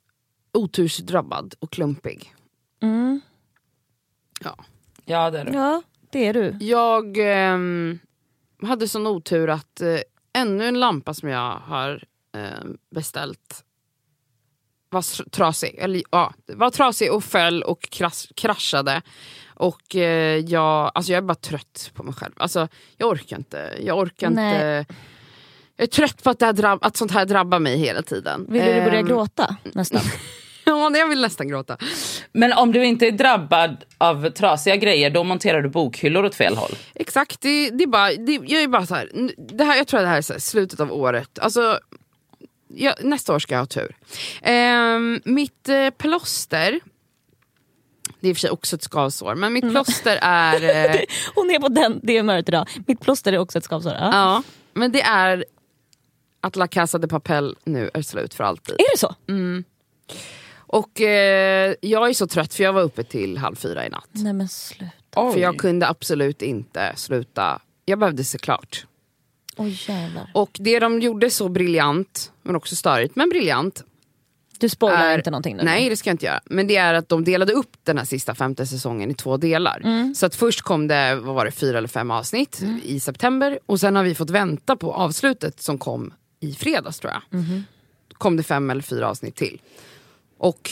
[0.53, 2.33] otursdrabbad och klumpig.
[4.41, 4.55] Ja.
[5.05, 5.51] Ja det är det.
[5.53, 6.55] Ja, det är du.
[6.59, 7.99] Jag ehm,
[8.61, 9.97] hade sån otur att eh,
[10.33, 12.03] ännu en lampa som jag har
[12.35, 12.65] eh,
[12.95, 13.63] beställt
[14.89, 15.75] var s- trasig.
[15.77, 19.01] Eller, ja, var trasig och föll och krasch, kraschade.
[19.55, 22.33] Och eh, jag, alltså jag är bara trött på mig själv.
[22.37, 23.75] Alltså, jag orkar inte.
[23.81, 24.79] Jag orkar Nej.
[24.79, 24.93] inte.
[25.77, 28.45] Jag är trött på att, det här drabb, att sånt här drabbar mig hela tiden.
[28.49, 30.01] Vill du börja Ehm, gråta nästan?
[30.65, 31.77] Ja, jag vill nästan gråta.
[32.31, 36.55] Men om du inte är drabbad av trasiga grejer då monterar du bokhyllor åt fel
[36.57, 36.71] håll.
[36.95, 39.99] Exakt, det, det är bara, det, jag är bara så här, det här, jag tror
[39.99, 41.39] att det här är så här, slutet av året.
[41.39, 41.79] Alltså,
[42.67, 43.95] jag, nästa år ska jag ha tur.
[44.41, 46.79] Ehm, mitt eh, plåster,
[48.19, 50.53] det är i och för sig också ett skavsår, men mitt plåster är...
[50.95, 51.01] Eh,
[51.35, 52.69] Hon är på den, det humöret idag.
[52.87, 53.93] Mitt plåster är också ett skavsår.
[53.99, 54.09] Ja.
[54.11, 55.45] ja, men det är
[56.41, 58.75] att La Casa de Papel nu är slut för alltid.
[58.75, 59.15] Är det så?
[60.69, 64.09] Och eh, jag är så trött för jag var uppe till halv fyra i natt.
[64.11, 64.91] Nej men sluta.
[65.33, 67.59] För jag kunde absolut inte sluta.
[67.85, 68.85] Jag behövde se klart.
[69.57, 70.31] Oj jävlar.
[70.33, 73.83] Och det de gjorde så briljant, men också störigt, men briljant.
[74.59, 75.63] Du spoilar är- inte någonting nu?
[75.63, 76.39] Nej det ska jag inte göra.
[76.45, 79.81] Men det är att de delade upp den här sista femte säsongen i två delar.
[79.83, 80.15] Mm.
[80.15, 83.59] Så att först kom det, vad var det, fyra eller fem avsnitt i september.
[83.65, 87.39] Och sen har vi fått vänta på avslutet som kom i fredags tror jag.
[87.39, 87.63] Mhm.
[88.13, 89.61] Kom det fem eller fyra avsnitt till.
[90.37, 90.71] Och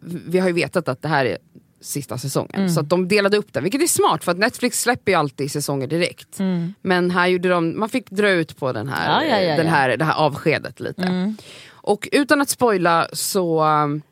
[0.00, 1.38] vi har ju vetat att det här är
[1.80, 2.54] sista säsongen.
[2.54, 2.68] Mm.
[2.68, 5.52] Så att de delade upp den, vilket är smart för att Netflix släpper ju alltid
[5.52, 6.38] säsonger direkt.
[6.82, 9.30] Men här gjorde de, man fick dra ut på den här, Mm.
[9.30, 11.34] Ja, ja, ja, den här, det här avskedet lite.
[11.70, 13.64] Och utan att spoila så...
[13.64, 14.02] um,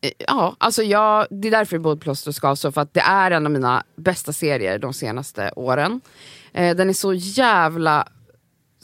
[0.00, 3.30] eh, Ja, alltså jag, det är därför både Plåster och skavsår, för att det är
[3.30, 6.00] en av mina bästa serier de senaste åren.
[6.52, 8.08] Eh, den är så jävla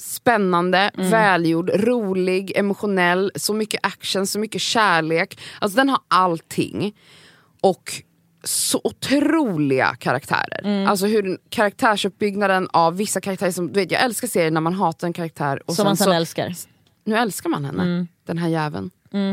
[0.00, 1.10] spännande, Mm.
[1.10, 5.40] välgjord, rolig, emotionell, så mycket action, så mycket kärlek.
[5.58, 6.96] Alltså den har allting.
[7.60, 7.92] Och
[8.44, 10.60] så otroliga karaktärer.
[10.64, 10.86] Mm.
[10.88, 14.74] Alltså hur den- karaktärsuppbyggnaden av vissa karaktärer, som, du vet, jag älskar serier när man
[14.74, 16.54] hatar en karaktär och Som man sen så, älskar.
[17.04, 18.08] nu älskar man henne, Mm.
[18.26, 18.90] den här jäveln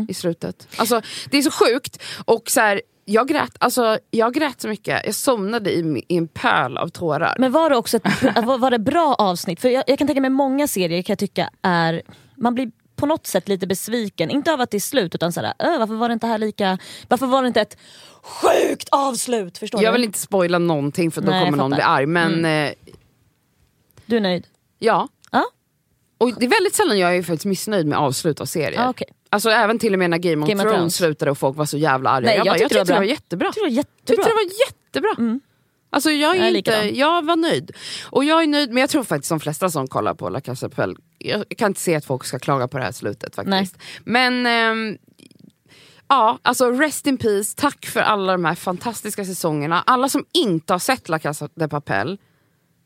[0.08, 0.68] i slutet.
[0.78, 2.04] Alltså, det är så sjukt.
[2.26, 6.28] Och så här, jag, grät, alltså, jag grät så mycket, jag somnade i, i en
[6.28, 7.36] pöl av tårar.
[7.40, 8.04] Men var det också ett,
[8.46, 9.62] var var det bra avsnitt?
[9.62, 12.02] För jag, jag kan tänka mig många serier kan jag tycka är,
[12.36, 14.30] man blir på något sätt lite besviken.
[14.30, 16.78] Inte av att det är slut utan såhär, "Öh, varför var det inte här lika,
[17.08, 17.78] varför var det inte ett
[18.24, 19.58] sjukt avslut?
[19.58, 19.98] Förstår jag du?
[19.98, 22.06] vill inte spoila någonting för då Nej, kommer någon bli arg.
[22.06, 22.72] Men eh,
[24.06, 24.48] Du är nöjd?
[24.80, 25.08] ja.
[25.32, 25.44] Ja.
[26.18, 28.82] Och det är väldigt sällan jag är faktiskt missnöjd med avslut av serier.
[28.82, 29.08] Ah, okej.
[29.30, 30.96] Alltså även till och med när Game of Game Thrones, Thrones.
[30.96, 32.26] slutade och folk var så jävla arga.
[32.26, 33.14] Nej, jag, jag bara, jag tyckte det tyckte var det var bra.
[33.14, 33.48] jättebra.
[33.48, 35.10] Jag tyckte det var tyckte jättebra.
[35.16, 35.40] det var jättebra.
[35.90, 36.96] Alltså jag, är Jag är inte, likadan.
[36.96, 37.72] jag var nöjd.
[38.06, 40.70] Och jag är nöjd, men jag tror faktiskt de flesta som kollar på La Casa
[40.70, 43.78] Papel, jag kan inte se att folk ska klaga på det här slutet faktiskt.
[44.04, 44.98] Men ehm,
[46.08, 49.84] ja, alltså rest in peace, tack för alla de här fantastiska säsongerna.
[49.86, 52.18] Alla som inte har sett La Casa de Papel,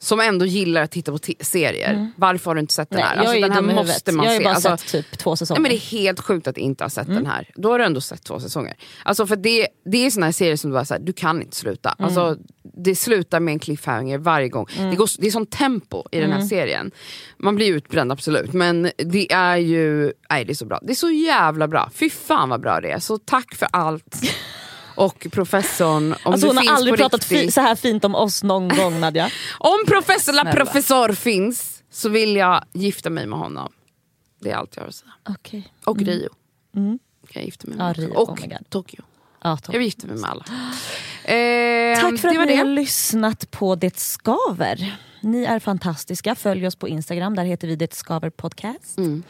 [0.04, 2.12] som ändå gillar att titta på serier.
[2.16, 3.16] Varför har du inte sett den Nej, här?
[3.16, 3.86] jag Alltså, den här huvudet.
[3.88, 4.44] måste man Jag har ju se.
[4.44, 5.60] bara Alltså, sett typ två säsonger.
[5.60, 7.50] Nej, men det är helt sjukt att inte ha sett den här.
[7.56, 8.76] Då har du ändå sett två säsonger.
[9.04, 11.42] Alltså för det, det är såna här serier som du bara så här, du kan
[11.42, 11.96] inte sluta.
[12.00, 12.38] Alltså,
[12.84, 14.66] det slutar med en cliffhanger varje gång.
[14.78, 16.92] Det, går, det är sånt tempo i den här serien.
[17.38, 20.80] Man blir utbränd absolut, men det är ju nej, det är så bra.
[20.84, 21.90] Det är så jävla bra.
[21.94, 23.00] Fy fan vad bra det är.
[23.00, 24.16] Så tack för allt.
[25.02, 28.68] Och professorn, om Alltså hon har aldrig pratat fi- så här fint om oss någon
[28.78, 29.30] gång Nadja.
[29.60, 33.72] Om professor la professor finns så vill jag gifta mig med honom.
[34.40, 35.12] Det är allt jag har att säga.
[35.30, 35.74] Okej.
[35.86, 36.30] Och Rio.
[36.74, 37.00] Kan
[37.34, 37.94] jag gifta mig med Ja.
[37.94, 38.14] Rio.
[38.14, 38.70] Och Oh my God.
[38.70, 39.02] Tokyo.
[39.44, 39.58] Ja.
[39.66, 40.46] Jag vill gifta mig med alla.
[41.24, 44.98] Eh, Tack för att ni har lyssnat på Det Skaver.
[45.22, 46.36] Ni är fantastiska.
[46.36, 48.98] Följ oss på Instagram, där heter vi Det Skaver Podcast.
[48.98, 49.24] Mm.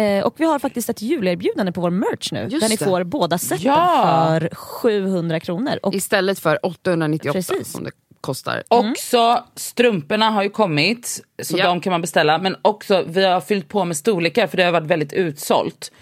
[0.00, 2.40] Eh, och vi har faktiskt ett julerbjudande på vår merch nu.
[2.50, 2.84] Just där ni det.
[2.84, 4.26] får båda seten Ja!
[4.40, 5.78] för 700 kronor.
[5.82, 7.72] Och Istället för 898 Precis.
[7.72, 7.90] som det
[8.20, 8.62] kostar.
[8.68, 11.66] Också strumporna har ju kommit, så Ja.
[11.66, 12.38] de kan man beställa.
[12.38, 15.92] Men också vi har fyllt på med storlekar för det har varit väldigt utsålt.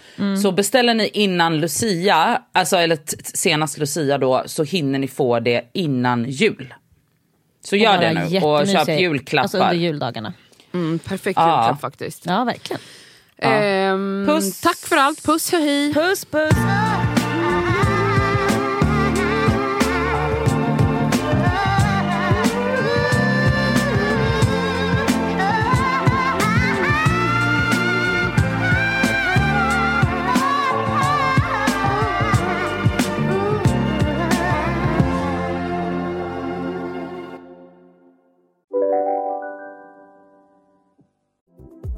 [0.41, 2.97] Så beställer ni innan Lucia, alltså eller
[3.37, 6.73] senast Lucia då, så hinner ni få det innan jul.
[7.65, 9.41] Så gör det nu och köp julklappar.
[9.43, 10.33] Alltså under juldagarna.
[10.73, 11.61] Mm, perfekt Ja.
[11.63, 12.25] julklapp faktiskt.
[12.25, 12.81] Ja, verkligen.
[13.41, 14.61] Ehm, Puss.
[14.61, 15.93] Tack för allt, puss och hej.
[15.93, 16.53] Puss puss!